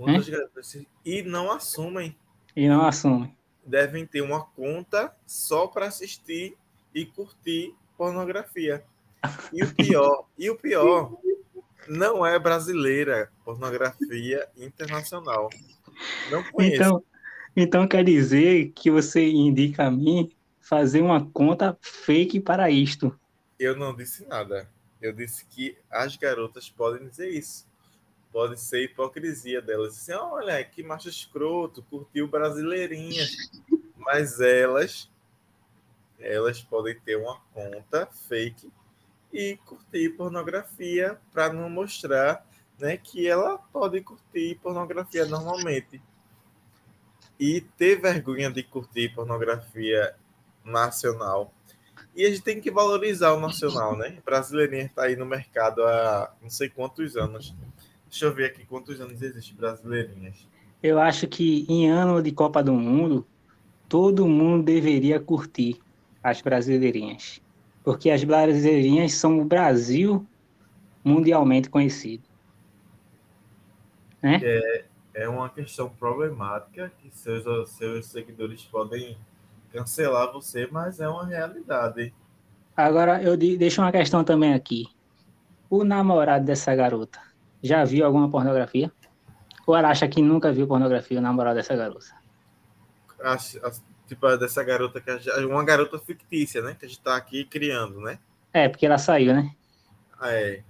Quantas 0.06 0.30
garotas 0.30 0.78
e 1.06 1.22
não 1.24 1.52
assumem? 1.52 2.16
e 2.56 2.68
não 2.68 2.86
assumem? 2.86 3.36
devem 3.66 4.06
ter 4.06 4.22
uma 4.22 4.44
conta 4.44 5.16
só 5.26 5.68
para 5.68 5.88
assistir 5.88 6.58
e 6.94 7.06
curtir 7.06 7.74
pornografia. 7.98 8.84
E 9.54 9.64
o 9.64 9.76
pior, 9.76 10.26
e 10.38 10.50
o 10.50 10.56
pior, 10.56 11.18
não 11.88 12.26
é 12.26 12.38
brasileira, 12.40 13.32
pornografia 13.46 14.48
internacional. 14.58 15.50
Não 16.32 16.44
conheço. 16.52 16.76
Então, 16.76 17.04
então 17.56 17.88
quer 17.88 18.04
dizer 18.04 18.72
que 18.74 18.90
você 18.90 19.30
indica 19.30 19.86
a 19.86 19.92
mim 19.92 20.32
fazer 20.60 21.02
uma 21.02 21.26
conta 21.30 21.78
fake 21.82 22.40
para 22.40 22.70
isto. 22.70 23.18
Eu 23.60 23.76
não 23.76 23.96
disse 23.96 24.26
nada. 24.28 24.68
Eu 25.00 25.14
disse 25.14 25.46
que 25.46 25.78
as 25.90 26.16
garotas 26.16 26.70
podem 26.70 27.08
dizer 27.08 27.30
isso. 27.30 27.68
Pode 28.32 28.60
ser 28.60 28.84
hipocrisia 28.84 29.62
delas. 29.62 29.98
Assim, 29.98 30.14
olha, 30.14 30.64
que 30.64 30.82
macho 30.82 31.10
escroto, 31.10 31.84
curtiu 31.84 32.28
brasileirinhas. 32.28 33.36
Mas 33.98 34.40
elas, 34.40 35.10
elas 36.20 36.62
podem 36.62 37.00
ter 37.00 37.18
uma 37.18 37.40
conta 37.54 38.06
fake 38.06 38.72
e 39.34 39.58
curtir 39.66 40.10
pornografia 40.12 41.20
para 41.32 41.52
não 41.52 41.70
mostrar 41.70 42.46
né, 42.80 42.98
que 42.98 43.28
ela 43.28 43.58
pode 43.58 44.02
curtir 44.02 44.60
pornografia 44.62 45.26
normalmente. 45.26 46.02
E 47.40 47.62
ter 47.62 48.00
vergonha 48.00 48.52
de 48.52 48.64
curtir 48.64 49.14
pornografia 49.14 50.16
nacional. 50.64 51.54
E 52.16 52.26
a 52.26 52.30
gente 52.30 52.42
tem 52.42 52.60
que 52.60 52.70
valorizar 52.70 53.34
o 53.34 53.40
nacional, 53.40 53.96
né? 53.96 54.18
Brasileirinha 54.24 54.86
está 54.86 55.04
aí 55.04 55.16
no 55.16 55.26
mercado 55.26 55.84
há 55.84 56.34
não 56.42 56.50
sei 56.50 56.70
quantos 56.70 57.16
anos. 57.16 57.56
Deixa 58.12 58.26
eu 58.26 58.34
ver 58.34 58.48
aqui 58.48 58.66
quantos 58.66 59.00
anos 59.00 59.22
existe 59.22 59.56
Brasileirinhas. 59.56 60.46
Eu 60.84 61.00
acho 61.00 61.28
que 61.30 61.66
em 61.70 61.90
ano 61.90 62.22
de 62.22 62.30
Copa 62.34 62.62
do 62.62 62.74
Mundo, 62.74 63.26
todo 63.88 64.28
mundo 64.28 64.64
deveria 64.64 65.18
curtir 65.18 65.80
as 66.22 66.42
brasileirinhas. 66.42 67.42
Porque 67.86 68.10
as 68.10 68.22
brasileirinhas 68.22 69.14
são 69.14 69.40
o 69.40 69.46
Brasil 69.46 70.28
mundialmente 71.02 71.70
conhecido. 71.70 72.24
Né? 74.22 74.42
É, 74.44 74.86
é 75.14 75.30
uma 75.30 75.50
questão 75.50 75.88
problemática 75.88 76.92
que 77.02 77.10
seus, 77.12 77.70
seus 77.70 78.08
seguidores 78.08 78.62
podem 78.64 79.18
cancelar 79.72 80.34
você, 80.34 80.68
mas 80.70 81.00
é 81.00 81.08
uma 81.08 81.26
realidade. 81.26 82.14
Agora, 82.76 83.24
eu 83.24 83.38
deixo 83.38 83.82
uma 83.82 83.92
questão 83.92 84.22
também 84.22 84.54
aqui. 84.54 84.86
O 85.70 85.86
namorado 85.86 86.44
dessa 86.44 86.76
garota 86.76 87.31
já 87.62 87.84
viu 87.84 88.06
alguma 88.06 88.30
pornografia? 88.30 88.92
Ou 89.66 89.76
ela 89.76 89.90
acha 89.90 90.08
que 90.08 90.22
nunca 90.22 90.52
viu 90.52 90.68
pornografia 90.68 91.20
o 91.20 91.22
namorado 91.22 91.56
dessa 91.56 91.76
garota? 91.76 92.08
Acho, 93.24 93.60
tipo, 94.08 94.38
dessa 94.38 94.64
garota 94.64 95.00
que 95.00 95.10
é 95.10 95.46
uma 95.46 95.64
garota 95.64 96.00
fictícia, 96.00 96.62
né? 96.62 96.76
Que 96.80 96.86
a 96.86 96.90
gente 96.90 97.02
tá 97.02 97.16
aqui 97.16 97.46
criando, 97.46 98.02
né? 98.02 98.20
É, 98.54 98.68
porque 98.68 98.86
ela 98.86 98.98
saiu, 98.98 99.34
né? 99.34 99.52
É. 100.24 100.62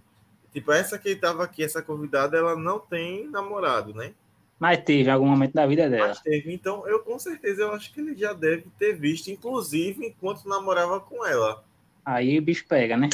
Tipo, 0.53 0.71
essa 0.71 0.97
que 0.97 1.09
estava 1.09 1.43
aqui, 1.43 1.63
essa 1.63 1.81
convidada, 1.81 2.37
ela 2.37 2.55
não 2.55 2.79
tem 2.79 3.29
namorado, 3.29 3.93
né? 3.93 4.13
Mas 4.59 4.83
teve 4.83 5.09
algum 5.09 5.27
momento 5.27 5.53
da 5.53 5.65
vida 5.65 5.89
dela. 5.89 6.09
Mas 6.09 6.19
teve, 6.19 6.53
então 6.53 6.87
eu 6.87 6.99
com 6.99 7.17
certeza 7.17 7.63
eu 7.63 7.71
acho 7.71 7.91
que 7.91 7.99
ele 7.99 8.15
já 8.15 8.31
deve 8.31 8.65
ter 8.77 8.93
visto, 8.93 9.31
inclusive 9.31 10.05
enquanto 10.05 10.47
namorava 10.47 10.99
com 10.99 11.25
ela. 11.25 11.63
Aí 12.05 12.37
o 12.37 12.41
bicho 12.43 12.67
pega, 12.67 12.95
né? 12.95 13.09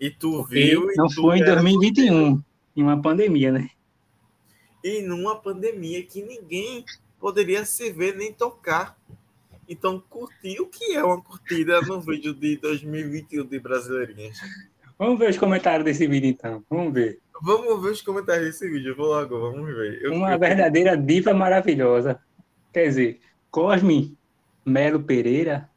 E 0.00 0.10
tu 0.10 0.38
Porque 0.38 0.54
viu. 0.56 0.88
Não 0.96 1.06
tu 1.06 1.14
foi 1.14 1.38
em 1.38 1.44
2021, 1.44 2.42
em 2.76 2.82
uma 2.82 3.00
pandemia, 3.00 3.52
né? 3.52 3.68
E 4.82 5.02
numa 5.02 5.36
pandemia 5.36 6.02
que 6.02 6.22
ninguém 6.22 6.84
poderia 7.20 7.64
se 7.64 7.92
ver 7.92 8.16
nem 8.16 8.32
tocar. 8.32 8.98
Então, 9.68 10.02
curtir 10.10 10.60
o 10.60 10.66
que 10.66 10.94
é 10.96 11.04
uma 11.04 11.22
curtida 11.22 11.80
no 11.82 12.00
vídeo 12.00 12.34
de 12.34 12.56
2021 12.56 13.46
de 13.46 13.60
Brasileirinhas. 13.60 14.38
Vamos 14.98 15.18
ver 15.18 15.30
os 15.30 15.38
comentários 15.38 15.84
desse 15.84 16.06
vídeo, 16.06 16.28
então. 16.28 16.64
Vamos 16.68 16.92
ver. 16.92 17.20
Vamos 17.40 17.82
ver 17.82 17.90
os 17.90 18.02
comentários 18.02 18.46
desse 18.46 18.68
vídeo. 18.68 18.94
vou 18.96 19.06
logo, 19.06 19.40
vamos 19.40 19.74
ver. 19.74 20.02
Eu, 20.02 20.12
Uma 20.12 20.36
verdadeira 20.36 20.96
diva 20.96 21.32
maravilhosa. 21.32 22.20
Quer 22.72 22.88
dizer, 22.88 23.20
Cosme 23.50 24.16
Melo 24.64 25.02
Pereira 25.02 25.68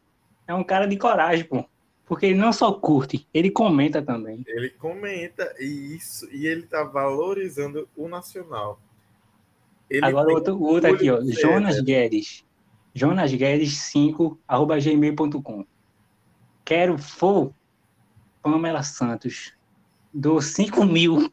é 0.48 0.54
um 0.54 0.64
cara 0.64 0.88
de 0.88 0.98
coragem, 0.98 1.46
pô. 1.46 1.66
Porque 2.06 2.28
ele 2.28 2.40
não 2.40 2.54
só 2.54 2.72
curte, 2.72 3.28
ele 3.34 3.50
comenta 3.50 4.02
também. 4.02 4.44
Ele 4.48 4.70
comenta 4.70 5.54
e 5.60 5.96
isso, 5.96 6.30
e 6.32 6.46
ele 6.46 6.64
tá 6.64 6.84
valorizando 6.84 7.90
o 7.96 8.08
nacional. 8.08 8.80
Ele 9.90 10.06
Agora 10.06 10.32
outro, 10.32 10.62
outro 10.62 10.94
aqui, 10.94 11.10
ó, 11.10 11.20
Jonas 11.24 11.82
Guedes. 11.82 12.46
Jonas 12.94 13.34
Guedes 13.34 13.78
5 13.78 14.40
arroba 14.48 14.80
gmail.com. 14.80 15.66
Quero 16.64 16.98
for 16.98 17.52
Pamela 18.42 18.84
Santos. 18.84 19.54
Dou 20.14 20.42
5 20.42 20.86
mil 20.86 21.32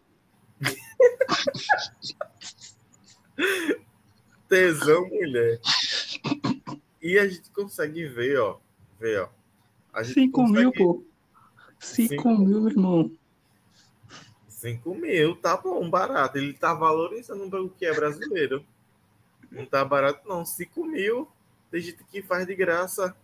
Tesão, 4.49 5.09
mulher. 5.09 5.61
E 7.01 7.19
a 7.19 7.27
gente 7.27 7.51
consegue 7.51 8.07
ver, 8.07 8.39
ó. 8.39 8.59
Ver, 9.01 9.23
ó. 9.23 9.29
5 10.03 10.33
consegue... 10.33 10.59
mil, 10.59 10.73
pô. 10.73 11.05
5 11.79 12.39
mil, 12.39 12.69
irmão. 12.69 13.11
5 14.49 14.95
mil, 14.95 15.37
tá 15.37 15.57
bom, 15.57 15.91
barato. 15.91 16.39
Ele 16.39 16.53
tá 16.53 16.73
valorizando 16.73 17.65
o 17.65 17.69
que 17.69 17.85
é 17.85 17.93
brasileiro. 17.93 18.65
Não 19.51 19.67
tá 19.67 19.85
barato, 19.85 20.27
não. 20.27 20.45
5 20.45 20.85
mil, 20.87 21.29
tem 21.71 21.81
gente 21.81 22.03
que 22.05 22.23
faz 22.23 22.47
de 22.47 22.55
graça. 22.55 23.15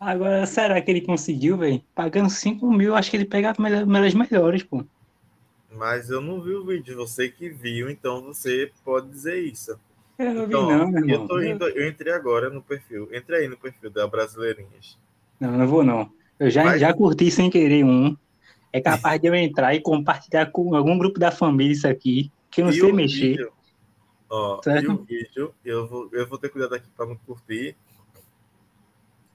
Agora, 0.00 0.44
será 0.46 0.80
que 0.80 0.90
ele 0.90 1.02
conseguiu, 1.02 1.58
velho? 1.58 1.82
Pagando 1.94 2.28
5 2.30 2.72
mil, 2.72 2.94
acho 2.96 3.10
que 3.10 3.16
ele 3.16 3.24
pega 3.24 3.54
melhores 3.58 4.14
melhores, 4.14 4.62
pô. 4.62 4.84
Mas 5.70 6.10
eu 6.10 6.20
não 6.20 6.40
vi 6.40 6.54
o 6.54 6.64
vídeo, 6.64 6.96
você 6.96 7.28
que 7.28 7.48
viu, 7.48 7.88
então 7.88 8.22
você 8.22 8.70
pode 8.84 9.08
dizer 9.08 9.38
isso. 9.38 9.78
Eu 10.18 10.34
não 10.34 10.44
então, 10.44 10.66
vi 10.66 10.74
não, 10.74 10.88
meu 10.88 10.98
irmão. 10.98 11.22
Eu, 11.22 11.28
tô 11.28 11.42
indo, 11.42 11.68
eu 11.68 11.88
entrei 11.88 12.12
agora 12.12 12.50
no 12.50 12.62
perfil. 12.62 13.08
Entre 13.12 13.36
aí 13.36 13.48
no 13.48 13.56
perfil 13.56 13.90
da 13.90 14.06
Brasileirinhas. 14.06 14.98
Não, 15.42 15.58
não 15.58 15.66
vou 15.66 15.82
não. 15.82 16.08
Eu 16.38 16.48
já, 16.48 16.62
Mas... 16.62 16.80
já 16.80 16.94
curti 16.94 17.28
sem 17.28 17.50
querer 17.50 17.84
um. 17.84 18.16
É 18.72 18.80
capaz 18.80 19.20
de 19.20 19.26
eu 19.26 19.34
entrar 19.34 19.74
e 19.74 19.80
compartilhar 19.80 20.46
com 20.46 20.76
algum 20.76 20.96
grupo 20.96 21.18
da 21.18 21.32
família 21.32 21.72
isso 21.72 21.88
aqui, 21.88 22.30
que 22.48 22.60
eu 22.60 22.66
não 22.66 22.72
e 22.72 22.78
sei 22.78 22.92
mexer. 22.92 23.28
Vídeo, 23.30 23.52
ó, 24.30 24.62
certo? 24.62 24.84
e 24.84 24.88
o 24.88 25.02
vídeo, 25.02 25.54
eu 25.64 25.88
vou, 25.88 26.08
eu 26.12 26.28
vou 26.28 26.38
ter 26.38 26.48
cuidado 26.48 26.76
aqui 26.76 26.88
para 26.96 27.06
não 27.06 27.16
curtir. 27.16 27.76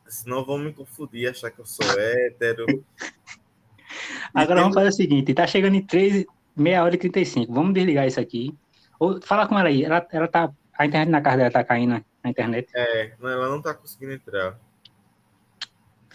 Senão 0.08 0.46
vão 0.46 0.58
me 0.58 0.72
confundir, 0.72 1.30
achar 1.30 1.52
que 1.52 1.60
eu 1.60 1.66
sou 1.66 1.86
hétero. 2.00 2.66
Agora 4.34 4.62
vamos 4.62 4.76
fazer 4.76 4.88
o 4.88 4.94
seguinte, 4.94 5.34
tá 5.34 5.46
chegando 5.46 5.76
em 5.76 5.86
3, 5.86 6.26
meia 6.56 6.86
hora 6.86 6.96
e 6.96 6.98
35. 6.98 7.54
Vamos 7.54 7.74
desligar 7.74 8.08
isso 8.08 8.20
aqui. 8.20 8.56
Ou 8.98 9.22
fala 9.22 9.46
com 9.46 9.60
ela 9.60 9.68
aí. 9.68 9.84
Ela, 9.84 10.08
ela 10.10 10.28
tá. 10.30 10.50
A 10.74 10.86
internet 10.86 11.10
na 11.10 11.22
casa 11.22 11.38
dela 11.38 11.52
tá 11.52 11.64
caindo 11.66 12.04
na 12.24 12.30
internet. 12.30 12.70
É, 12.74 13.14
não, 13.20 13.30
ela 13.30 13.50
não 13.50 13.62
tá 13.62 13.74
conseguindo 13.74 14.14
entrar. 14.14 14.58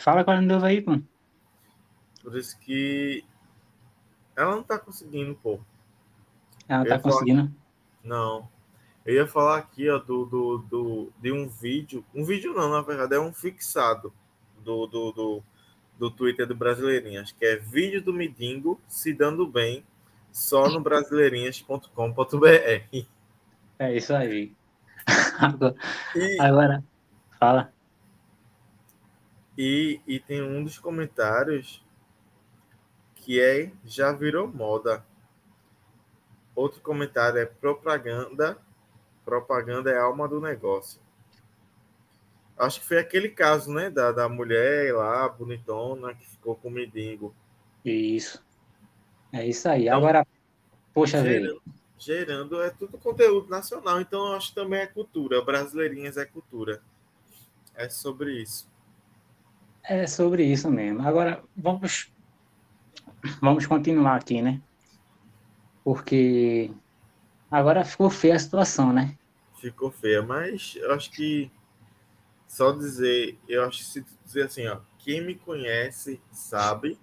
Fala 0.02 0.24
com 0.24 0.38
de 0.38 0.46
novo 0.46 0.66
aí, 0.66 0.80
pô. 0.80 0.98
Por 2.22 2.36
isso 2.36 2.58
que 2.58 3.24
ela 4.36 4.56
não 4.56 4.62
tá 4.62 4.78
conseguindo, 4.78 5.34
pô. 5.34 5.60
Ela 6.68 6.84
tá 6.84 6.98
conseguindo? 6.98 7.42
Falar... 7.42 7.54
Não. 8.04 8.48
Eu 9.04 9.14
ia 9.14 9.26
falar 9.26 9.58
aqui, 9.58 9.90
ó, 9.90 9.98
do, 9.98 10.24
do, 10.26 10.58
do, 10.58 11.12
de 11.20 11.32
um 11.32 11.48
vídeo. 11.48 12.04
Um 12.14 12.24
vídeo 12.24 12.54
não, 12.54 12.70
na 12.70 12.80
verdade, 12.80 13.14
é 13.14 13.20
um 13.20 13.32
fixado 13.32 14.12
do, 14.64 14.86
do, 14.86 15.12
do 15.12 15.42
do 15.98 16.10
Twitter 16.10 16.46
do 16.46 16.56
Brasileirinhas, 16.56 17.32
que 17.32 17.44
é 17.44 17.56
vídeo 17.56 18.02
do 18.02 18.12
Midingo 18.12 18.80
se 18.88 19.14
dando 19.14 19.46
bem 19.46 19.84
só 20.32 20.68
no 20.68 20.80
brasileirinhas.com.br. 20.80 23.06
É 23.78 23.96
isso 23.96 24.12
aí. 24.12 24.52
Agora, 25.38 25.76
e, 26.16 26.38
agora, 26.42 26.84
fala. 27.38 27.72
E, 29.56 30.00
e 30.06 30.18
tem 30.18 30.42
um 30.42 30.64
dos 30.64 30.78
comentários 30.78 31.84
que 33.14 33.40
é 33.40 33.70
já 33.84 34.12
virou 34.12 34.48
moda. 34.48 35.04
Outro 36.54 36.80
comentário 36.80 37.38
é 37.38 37.46
propaganda. 37.46 38.58
Propaganda 39.24 39.90
é 39.90 39.98
alma 39.98 40.26
do 40.26 40.40
negócio. 40.40 41.00
Acho 42.58 42.80
que 42.80 42.86
foi 42.86 42.98
aquele 42.98 43.28
caso, 43.28 43.72
né? 43.72 43.88
Da, 43.88 44.12
da 44.12 44.28
mulher 44.28 44.94
lá, 44.94 45.28
bonitona, 45.28 46.14
que 46.14 46.28
ficou 46.28 46.54
com 46.56 46.68
o 46.68 46.70
mendigo. 46.70 47.34
Isso. 47.84 48.44
É 49.32 49.46
isso 49.46 49.68
aí. 49.68 49.84
Então, 49.84 49.98
Agora, 49.98 50.26
poxa, 50.92 51.22
gerando, 51.22 51.62
gerando, 51.98 52.62
é 52.62 52.70
tudo 52.70 52.98
conteúdo 52.98 53.48
nacional, 53.48 54.00
então 54.00 54.32
acho 54.34 54.48
que 54.48 54.54
também 54.54 54.80
é 54.80 54.86
cultura. 54.86 55.42
Brasileirinhas 55.42 56.16
é 56.16 56.24
cultura. 56.24 56.82
É 57.74 57.88
sobre 57.88 58.42
isso. 58.42 58.70
É 59.84 60.06
sobre 60.06 60.44
isso 60.44 60.70
mesmo. 60.70 61.06
Agora, 61.06 61.42
vamos, 61.56 62.12
vamos 63.40 63.66
continuar 63.66 64.16
aqui, 64.16 64.40
né? 64.40 64.60
Porque 65.82 66.70
agora 67.50 67.84
ficou 67.84 68.08
feia 68.08 68.36
a 68.36 68.38
situação, 68.38 68.92
né? 68.92 69.16
Ficou 69.60 69.90
feia, 69.90 70.22
mas 70.22 70.76
eu 70.76 70.92
acho 70.92 71.10
que 71.10 71.50
só 72.46 72.70
dizer, 72.70 73.38
eu 73.48 73.64
acho 73.64 73.78
que 73.78 73.84
se 73.84 74.06
dizer 74.24 74.42
assim, 74.42 74.66
ó, 74.66 74.78
quem 74.98 75.24
me 75.24 75.34
conhece 75.34 76.20
sabe, 76.30 76.98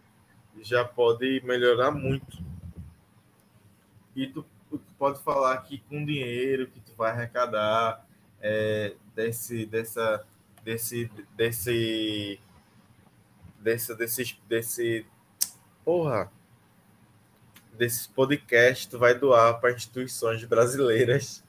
já 0.62 0.86
pode 0.86 1.42
melhorar 1.44 1.92
muito. 1.92 2.38
E 4.15 4.27
tu, 4.27 4.46
tu 4.69 4.80
pode 4.98 5.21
falar 5.23 5.58
que 5.63 5.80
com 5.90 6.06
dinheiro 6.06 6.67
que 6.67 6.80
tu 6.80 6.94
vai 6.96 7.12
arrecadar 7.12 8.06
é, 8.42 8.96
desse, 9.15 9.65
dessa, 9.65 10.25
desse, 10.63 11.10
desse, 11.36 12.40
desse, 13.62 13.95
desse, 13.95 14.37
desse, 14.47 15.05
porra, 15.83 16.31
desses 17.77 18.07
podcasts, 18.07 18.85
tu 18.85 18.97
vai 18.99 19.17
doar 19.17 19.60
para 19.60 19.71
instituições 19.71 20.43
brasileiras. 20.43 21.43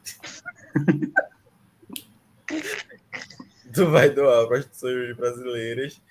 tu 3.73 3.91
vai 3.91 4.11
doar 4.11 4.47
para 4.47 4.59
instituições 4.59 5.17
brasileiras 5.17 6.03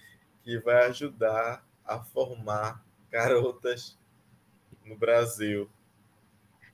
que 0.43 0.57
vai 0.59 0.87
ajudar 0.87 1.63
a 1.85 1.99
formar 1.99 2.83
garotas 3.11 3.97
no 4.85 4.97
Brasil. 4.97 5.69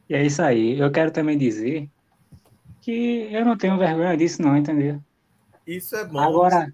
E 0.10 0.16
é 0.16 0.24
isso 0.26 0.42
aí. 0.42 0.80
Eu 0.80 0.92
quero 0.92 1.12
também 1.12 1.38
dizer 1.38 1.90
que 2.82 3.28
eu 3.32 3.44
não 3.44 3.58
tenho 3.58 3.78
vergonha 3.78 4.16
disso, 4.16 4.42
não, 4.42 4.56
entendeu? 4.56 5.02
Isso 5.66 5.96
é 5.96 6.06
bom. 6.06 6.20
Agora, 6.20 6.72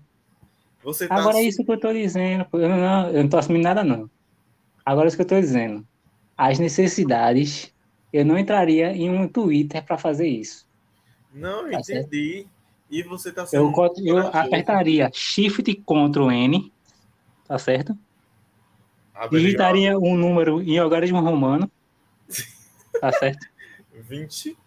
Você 0.83 1.07
tá 1.07 1.15
Agora 1.15 1.37
é 1.37 1.43
isso 1.43 1.63
que 1.63 1.71
eu 1.71 1.79
tô 1.79 1.91
dizendo. 1.93 2.45
Eu 2.53 2.69
não, 2.69 3.09
eu 3.09 3.23
não 3.23 3.29
tô 3.29 3.37
assumindo 3.37 3.63
nada, 3.63 3.83
não. 3.83 4.09
Agora 4.85 5.05
é 5.05 5.09
isso 5.09 5.17
que 5.17 5.23
eu 5.23 5.27
tô 5.27 5.39
dizendo. 5.39 5.85
As 6.37 6.57
necessidades, 6.59 7.73
eu 8.11 8.25
não 8.25 8.37
entraria 8.37 8.91
em 8.91 9.09
um 9.09 9.27
Twitter 9.27 9.83
para 9.85 9.97
fazer 9.97 10.27
isso. 10.27 10.67
Não, 11.33 11.69
Tá 11.69 11.83
certo. 11.83 12.07
entendi. 12.07 12.47
E 12.89 13.03
você 13.03 13.31
tá 13.31 13.45
sendo 13.45 13.71
Eu, 14.03 14.17
eu 14.17 14.27
apertaria 14.27 15.09
Shift 15.13 15.63
Ctrl 15.75 16.29
N, 16.29 16.73
tá 17.47 17.57
certo? 17.57 17.97
Abre 19.13 19.39
Digitaria 19.39 19.97
um 19.97 20.17
número 20.17 20.61
em 20.61 20.77
algarismo 20.77 21.21
romano, 21.21 21.71
tá 22.99 23.11
certo? 23.13 23.47
20, 23.93 24.57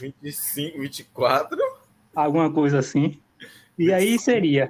25, 0.00 0.80
24. 0.80 1.58
Alguma 2.14 2.52
coisa 2.52 2.78
assim. 2.78 3.20
E 3.78 3.92
aí 3.92 4.18
seria. 4.18 4.68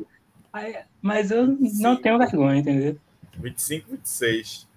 Mas 1.03 1.31
eu 1.31 1.47
não 1.81 1.97
tenho 1.97 2.19
vergonha, 2.19 2.61
entendeu? 2.61 2.97
25, 3.39 3.91
26. 3.91 4.69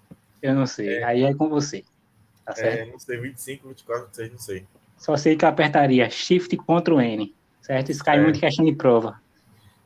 Eu 0.41 0.55
não 0.55 0.65
sei. 0.65 1.03
Aí 1.03 1.23
é 1.23 1.33
com 1.33 1.47
você. 1.49 1.83
Tá 2.45 2.55
certo? 2.55 2.79
É, 2.87 2.91
não 2.91 2.99
sei, 2.99 3.17
25, 3.19 3.67
24, 3.67 4.05
26, 4.07 4.31
não 4.31 4.39
sei. 4.39 4.65
Só 4.97 5.15
sei 5.17 5.35
que 5.35 5.45
eu 5.45 5.49
apertaria 5.49 6.09
Shift 6.09 6.57
Ctrl 6.57 6.99
N, 7.01 7.35
certo? 7.61 7.91
Isso 7.91 8.03
cai 8.03 8.15
Certo. 8.15 8.23
muito 8.23 8.37
em 8.37 8.39
questão 8.39 8.65
de 8.65 8.73
prova. 8.73 9.21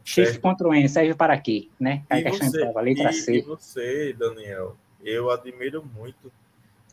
Shift 0.06 0.34
Certo. 0.39 0.56
Ctrl 0.58 0.74
N 0.74 0.88
serve 0.89 1.14
para 1.16 1.38
quê? 1.38 1.68
Né? 1.80 2.04
Cai 2.08 2.20
E 2.22 2.24
questão 2.24 2.48
de 2.48 2.52
você, 2.54 2.60
prova, 2.62 2.82
letra 2.82 3.10
e, 3.10 3.14
C. 3.14 3.38
e 3.38 3.42
você, 3.42 4.14
Daniel, 4.18 4.78
eu 5.04 5.30
admiro 5.30 5.84
muito 5.84 6.32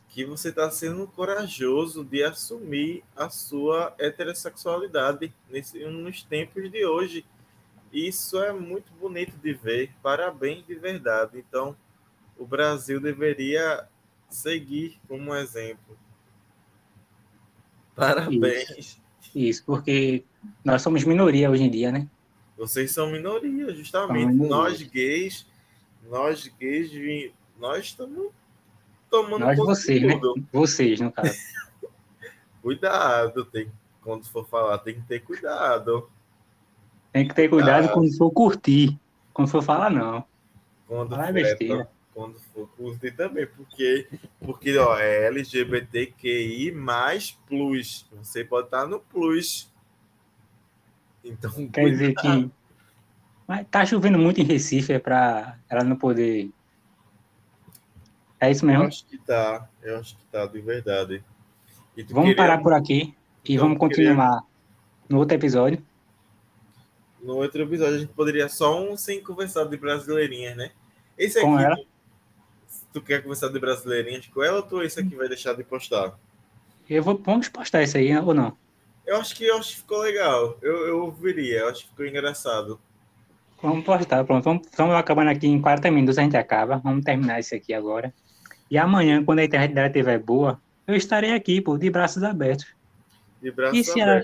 que 0.09 0.25
você 0.25 0.49
está 0.49 0.69
sendo 0.71 1.07
corajoso 1.07 2.03
de 2.03 2.23
assumir 2.23 3.03
a 3.15 3.29
sua 3.29 3.93
heterossexualidade 3.99 5.31
nesse, 5.49 5.79
nos 5.85 6.23
tempos 6.23 6.69
de 6.69 6.83
hoje. 6.85 7.23
Isso 7.91 8.41
é 8.41 8.51
muito 8.53 8.91
bonito 8.93 9.35
de 9.37 9.53
ver. 9.53 9.91
Parabéns 10.01 10.65
de 10.65 10.75
verdade. 10.75 11.37
Então, 11.37 11.75
o 12.37 12.45
Brasil 12.45 12.99
deveria 12.99 13.87
seguir 14.29 14.99
como 15.07 15.33
exemplo. 15.35 15.97
Parabéns. 17.95 19.01
Isso, 19.35 19.63
porque 19.65 20.23
nós 20.63 20.81
somos 20.81 21.03
minoria 21.03 21.49
hoje 21.49 21.63
em 21.63 21.69
dia, 21.69 21.91
né? 21.91 22.07
Vocês 22.57 22.91
são 22.91 23.11
minoria, 23.11 23.73
justamente. 23.73 24.27
Minoria. 24.27 24.49
Nós 24.49 24.81
gays, 24.81 25.47
nós 26.09 26.47
gays, 26.59 27.31
nós 27.59 27.85
estamos 27.85 28.31
tomando 29.09 29.45
Nós, 29.45 29.57
vocês, 29.57 30.01
né? 30.01 30.19
Vocês, 30.51 30.99
no 30.99 31.11
caso. 31.11 31.33
Cuidado, 32.61 33.45
tem, 33.45 33.71
quando 34.01 34.25
for 34.25 34.45
falar, 34.47 34.77
tem 34.79 34.95
que 34.95 35.07
ter 35.07 35.21
cuidado. 35.21 36.09
Tem 37.11 37.27
que 37.27 37.33
ter 37.33 37.49
cuidado 37.49 37.85
Ah. 37.85 37.89
quando 37.93 38.15
for 38.17 38.31
curtir. 38.31 38.97
Quando 39.33 39.47
for 39.49 39.61
falar, 39.63 39.89
não. 39.89 40.23
Quando 40.87 41.09
Falar 41.11 41.25
for, 41.27 41.33
besteira. 41.33 41.89
quando 42.13 42.39
for 42.39 42.67
curtir 42.75 43.11
também, 43.11 43.47
porque, 43.47 44.07
porque 44.39 44.77
ó, 44.77 44.97
é 44.97 45.25
LGBTQI 45.27 46.71
mais 46.71 47.31
plus. 47.47 48.07
Você 48.21 48.43
pode 48.43 48.67
estar 48.67 48.85
no 48.87 48.99
plus. 48.99 49.71
Então, 51.23 51.51
Quer 51.69 51.89
dizer 51.89 52.13
cuidado. 52.13 52.43
que. 52.49 52.51
Mas 53.47 53.67
tá 53.69 53.85
chovendo 53.85 54.17
muito 54.19 54.39
em 54.39 54.43
Recife, 54.43 54.93
é 54.93 54.99
pra 54.99 55.57
ela 55.69 55.83
não 55.83 55.95
poder. 55.95 56.51
É 58.39 58.51
isso 58.51 58.63
Eu 58.65 58.69
mesmo? 58.69 58.83
acho 58.85 59.05
que 59.05 59.17
tá, 59.17 59.67
eu 59.81 59.99
acho 59.99 60.15
que 60.15 60.25
tá, 60.27 60.45
de 60.45 60.61
verdade. 60.61 61.23
Vamos 62.09 62.29
queria- 62.29 62.35
parar 62.35 62.59
por 62.59 62.71
aqui 62.73 63.13
e 63.43 63.53
Então, 63.55 63.65
vamos 63.65 63.79
continuar 63.79 64.41
no 65.09 65.17
outro 65.17 65.35
episódio. 65.35 65.83
No 67.21 67.35
outro 67.35 67.61
episódio 67.63 67.95
a 67.95 67.99
gente 67.99 68.13
poderia 68.13 68.47
só 68.47 68.81
um 68.81 68.95
sem 68.95 69.21
conversar 69.21 69.65
de 69.65 69.77
brasileirinhas, 69.77 70.55
né? 70.55 70.71
Esse 71.17 71.39
aqui, 71.39 71.63
ela? 71.63 71.77
tu, 72.93 73.01
quer 73.01 73.21
conversar 73.21 73.49
de 73.49 73.59
brasileirinhas 73.59 74.27
com 74.27 74.43
ela 74.43 74.57
ou 74.57 74.63
tu 74.63 74.81
esse 74.81 74.99
aqui 74.99 75.15
vai 75.15 75.27
deixar 75.27 75.53
de 75.53 75.63
postar? 75.63 76.17
Eu 76.89 77.03
vou, 77.03 77.21
vamos 77.23 77.49
postar 77.49 77.83
isso 77.83 77.97
aí, 77.97 78.15
ou 78.17 78.33
não? 78.33 78.57
Eu 79.05 79.17
acho 79.17 79.35
que 79.35 79.45
eu 79.45 79.57
acho 79.57 79.71
que 79.71 79.77
ficou 79.77 79.99
legal. 79.99 80.57
Eu, 80.61 80.87
eu 80.87 81.01
ouviria, 81.01 81.59
eu 81.59 81.69
acho 81.69 81.83
que 81.83 81.89
ficou 81.89 82.05
engraçado. 82.05 82.79
Vamos 83.61 83.83
postar, 83.83 84.23
pronto. 84.23 84.43
Vamos, 84.43 84.67
estamos 84.67 84.95
acabando 84.95 85.29
aqui 85.29 85.47
em 85.47 85.61
40 85.61 85.91
minutos, 85.91 86.17
a 86.17 86.21
gente 86.21 86.37
acaba. 86.37 86.77
Vamos 86.77 87.03
terminar 87.03 87.39
isso 87.39 87.53
aqui 87.53 87.73
agora. 87.73 88.13
E 88.71 88.77
amanhã, 88.77 89.23
quando 89.23 89.39
a 89.39 89.43
internet 89.43 89.73
dela 89.73 89.87
estiver 89.87 90.19
boa, 90.19 90.61
eu 90.87 90.95
estarei 90.95 91.33
aqui, 91.33 91.59
pô, 91.59 91.77
de 91.77 91.89
braços 91.89 92.23
abertos. 92.23 92.67
De 93.41 93.51
braço 93.51 93.75
E 93.75 93.83
se 93.83 93.99
ela, 93.99 94.23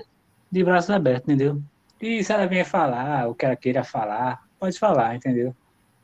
de 0.52 0.64
braços 0.64 0.90
abertos, 0.90 1.28
entendeu? 1.28 1.62
E 2.06 2.24
se 2.24 2.32
ela 2.32 2.46
vier 2.46 2.64
falar, 2.64 3.28
o 3.28 3.34
que 3.34 3.46
ela 3.46 3.56
queira 3.56 3.84
falar, 3.84 4.40
pode 4.60 4.78
falar, 4.78 5.16
entendeu? 5.16 5.56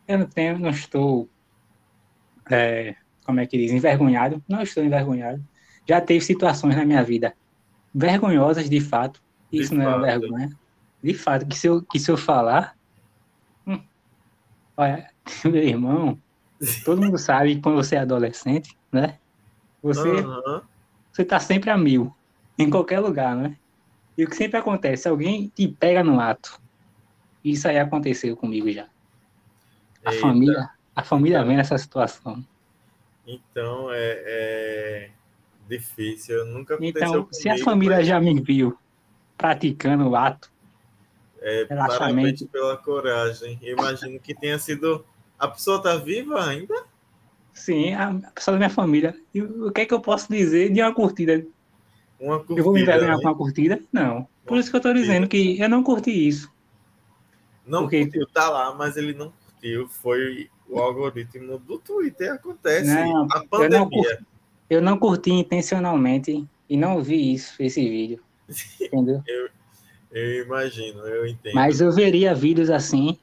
Eu 0.08 0.18
não 0.18 0.28
tenho, 0.28 0.58
não 0.58 0.72
estou, 0.72 1.30
é, 2.50 2.96
como 3.24 3.40
é 3.40 3.46
que 3.46 3.56
diz, 3.56 3.72
envergonhado. 3.72 4.44
Não 4.50 4.64
estou 4.64 4.84
envergonhado. 4.84 5.44
Já 5.88 6.02
teve 6.02 6.26
situações 6.26 6.76
na 6.76 6.84
minha 6.86 7.04
vida 7.04 7.36
vergonhosas, 7.94 8.68
de 8.68 8.82
fato. 8.82 9.22
De 9.52 9.60
Isso 9.60 9.76
não 9.76 10.04
é 10.04 10.18
vergonha. 10.18 10.50
De 11.04 11.14
fato, 11.14 11.46
que 11.48 11.56
se 11.56 11.68
eu, 11.68 11.84
que 11.86 12.00
se 12.00 12.10
eu 12.10 12.18
falar. 12.18 12.74
hum, 13.68 13.84
olha, 14.76 15.08
meu 15.46 15.64
irmão, 15.64 16.20
todo 16.84 17.00
mundo 17.00 17.20
sabe 17.20 17.56
que 17.56 17.62
quando 17.62 17.76
você 17.76 17.96
é 17.96 18.00
adolescente, 18.00 18.76
né? 18.92 19.20
Você 19.84 20.22
Aham. 20.24 20.64
você 21.14 21.24
tá 21.24 21.40
sempre 21.40 21.70
a 21.70 21.78
mil, 21.78 22.12
em 22.58 22.72
qualquer 22.72 23.00
lugar, 23.00 23.36
né? 23.36 23.56
E 24.18 24.24
o 24.24 24.30
que 24.30 24.36
sempre 24.36 24.58
acontece, 24.58 25.08
alguém 25.08 25.52
te 25.56 25.68
pega 25.68 26.04
no 26.04 26.20
ato. 26.20 26.60
Isso 27.44 27.68
aí 27.68 27.80
aconteceu 27.80 28.36
comigo 28.36 28.70
já. 28.72 28.88
A 30.06 30.12
Eita. 30.12 30.22
família, 30.22 30.70
a 30.96 31.04
família 31.04 31.44
vem 31.44 31.58
nessa 31.58 31.78
situação. 31.78 32.46
Então 33.26 33.92
é, 33.92 34.24
é 34.26 35.10
difícil. 35.68 36.46
Nunca 36.46 36.76
aconteceu 36.76 37.08
Então, 37.08 37.28
se 37.32 37.48
a 37.50 37.54
comigo, 37.54 37.66
família 37.66 37.98
mas, 37.98 38.08
já 38.08 38.20
me 38.20 38.40
viu 38.42 38.78
praticando 39.38 40.08
o 40.08 40.16
ato, 40.16 40.52
é, 41.42 41.66
relaxamento. 41.68 42.48
pela 42.48 42.78
coragem. 42.78 43.58
Eu 43.62 43.78
imagino 43.78 44.20
que 44.20 44.36
tenha 44.36 44.60
sido. 44.60 45.04
A 45.40 45.48
pessoa 45.48 45.82
tá 45.82 45.96
viva 45.98 46.46
ainda? 46.46 46.92
sim, 47.54 47.94
a 47.94 48.14
pessoa 48.34 48.54
da 48.54 48.60
minha 48.60 48.70
família. 48.70 49.16
E 49.34 49.42
o 49.42 49.72
que 49.72 49.82
é 49.82 49.86
que 49.86 49.94
eu 49.94 50.00
posso 50.00 50.32
dizer 50.32 50.72
de 50.72 50.82
uma 50.82 50.94
curtida? 50.94 51.46
Uma 52.22 52.38
curtida. 52.38 52.60
Eu 52.60 52.64
vou 52.64 52.74
me 52.74 52.82
envergonhar 52.84 53.18
né? 53.18 53.22
com 53.24 53.28
uma 53.30 53.36
curtida? 53.36 53.82
Não. 53.92 54.28
Por 54.46 54.58
isso 54.58 54.70
que 54.70 54.78
eu 54.78 54.82
curtida. 54.82 55.02
dizendo 55.02 55.28
que 55.28 55.60
eu 55.60 55.68
não 55.68 55.84
curti 55.84 56.28
isso. 56.28 56.52
Não 57.66 57.82
Porque- 57.84 58.04
curtiu, 58.04 58.28
tá 58.28 58.50
lá, 58.50 58.74
mas 58.76 58.96
ele 58.96 59.14
não 59.14 59.32
curtiu. 59.32 59.88
Foi 59.90 60.50
o 60.70 60.80
algoritmo 60.80 61.58
do 61.58 61.78
Twitter. 61.80 62.32
Acontece. 62.34 62.86
Não, 62.94 63.24
a 63.32 63.38
eu 63.38 63.70
não 63.70 63.90
pandemia. 63.90 64.20
Eu 64.70 64.82
não 64.82 64.98
curti 64.98 65.32
intencionalmente 65.32 66.48
e 66.70 66.78
não 66.78 67.02
vi 67.04 67.34
isso, 67.34 67.62
esse 67.62 67.82
vídeo. 67.90 68.24
Entendeu? 68.80 69.22
Eu 70.12 70.44
imagino, 70.46 71.00
eu 71.08 71.26
entendo. 71.26 71.56
Mas 71.56 71.82
eu 71.82 71.92
veria 71.92 72.36
vídeos 72.36 72.70
assim 72.70 73.18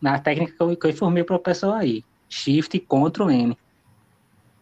na 0.00 0.18
técnica 0.18 0.52
que 0.56 0.62
eu, 0.62 0.76
que 0.76 0.86
eu 0.86 0.90
informei 0.90 1.24
para 1.24 1.36
o 1.36 1.38
pessoal 1.38 1.74
aí. 1.74 2.04
Shift 2.28 2.78
Ctrl 2.80 3.30
N, 3.30 3.56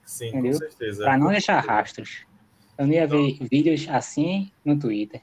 Sim, 0.04 0.28
entendeu? 0.28 0.52
com 0.52 0.58
certeza. 0.58 1.04
para 1.04 1.16
não 1.16 1.28
deixar 1.28 1.58
rastros. 1.60 2.26
Eu 2.76 2.86
não 2.86 2.92
ia 2.92 3.06
ver 3.06 3.38
vídeos 3.50 3.86
assim 3.88 4.50
no 4.64 4.78
Twitter. 4.78 5.22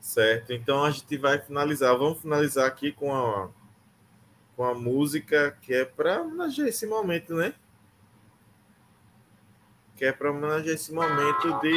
Certo. 0.00 0.52
Então 0.52 0.84
a 0.84 0.90
gente 0.90 1.18
vai 1.18 1.38
finalizar. 1.38 1.96
Vamos 1.96 2.20
finalizar 2.20 2.66
aqui 2.66 2.92
com 2.92 3.14
a, 3.14 3.50
com 4.56 4.64
a 4.64 4.74
música 4.74 5.56
que 5.60 5.74
é 5.74 5.84
para 5.84 6.22
homenagear 6.22 6.68
esse 6.68 6.86
momento, 6.86 7.34
né? 7.34 7.52
Que 9.96 10.06
é 10.06 10.12
para 10.12 10.30
homenagear 10.30 10.74
esse 10.74 10.92
momento 10.92 11.60
de. 11.60 11.72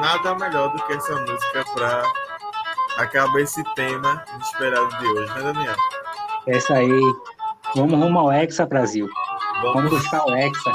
Nada 0.00 0.34
melhor 0.36 0.72
do 0.72 0.84
que 0.86 0.92
essa 0.94 1.20
música 1.20 1.64
para 1.74 2.27
acabar 2.98 3.40
esse 3.40 3.62
tema 3.74 4.24
inesperado 4.34 4.88
de 4.98 5.06
hoje, 5.06 5.34
né, 5.34 5.52
Daniel? 5.52 5.76
Essa 6.46 6.74
aí. 6.74 7.00
Vamos 7.74 7.98
rumo 7.98 8.18
ao 8.18 8.32
Hexa 8.32 8.66
Brasil. 8.66 9.08
Vamos 9.60 9.74
Vamos. 9.74 9.90
buscar 9.90 10.24
o 10.24 10.34
Hexa. 10.34 10.72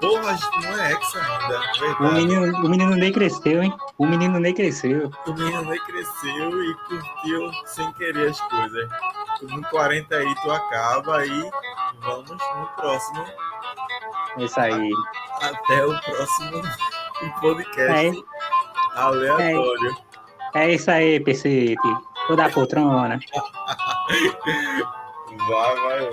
Porra, 0.00 0.32
a 0.32 0.60
não 0.60 0.78
é 0.78 0.92
ex 0.92 1.16
ainda. 1.16 1.58
O 1.58 1.80
Verdade. 1.80 2.14
menino, 2.14 2.58
o 2.58 2.68
menino 2.68 2.96
nem 2.96 3.12
cresceu, 3.12 3.62
hein? 3.62 3.74
O 3.96 4.06
menino 4.06 4.38
nem 4.38 4.52
cresceu. 4.52 5.10
O 5.26 5.32
menino 5.32 5.62
nem 5.62 5.80
cresceu 5.84 6.64
e 6.64 6.74
curtiu 6.86 7.50
sem 7.64 7.92
querer 7.94 8.28
as 8.30 8.40
coisas. 8.42 8.88
No 9.42 9.62
40 9.70 10.14
aí 10.14 10.34
tu 10.42 10.50
acaba 10.50 11.24
e 11.24 11.50
vamos 12.02 12.30
no 12.30 12.66
próximo. 12.76 13.24
Essa 14.38 14.62
aí. 14.62 14.90
Até 15.40 15.86
o 15.86 15.98
próximo 16.00 16.62
podcast 17.40 18.24
aleatório. 18.94 19.90
É 19.90 20.05
isso 20.64 20.90
aí, 20.90 21.20
PC. 21.20 21.74
Toda 22.26 22.46
a 22.46 22.50
poltrona. 22.50 23.20
Vai, 25.48 25.76
vai, 25.76 25.76
vai. 25.76 26.04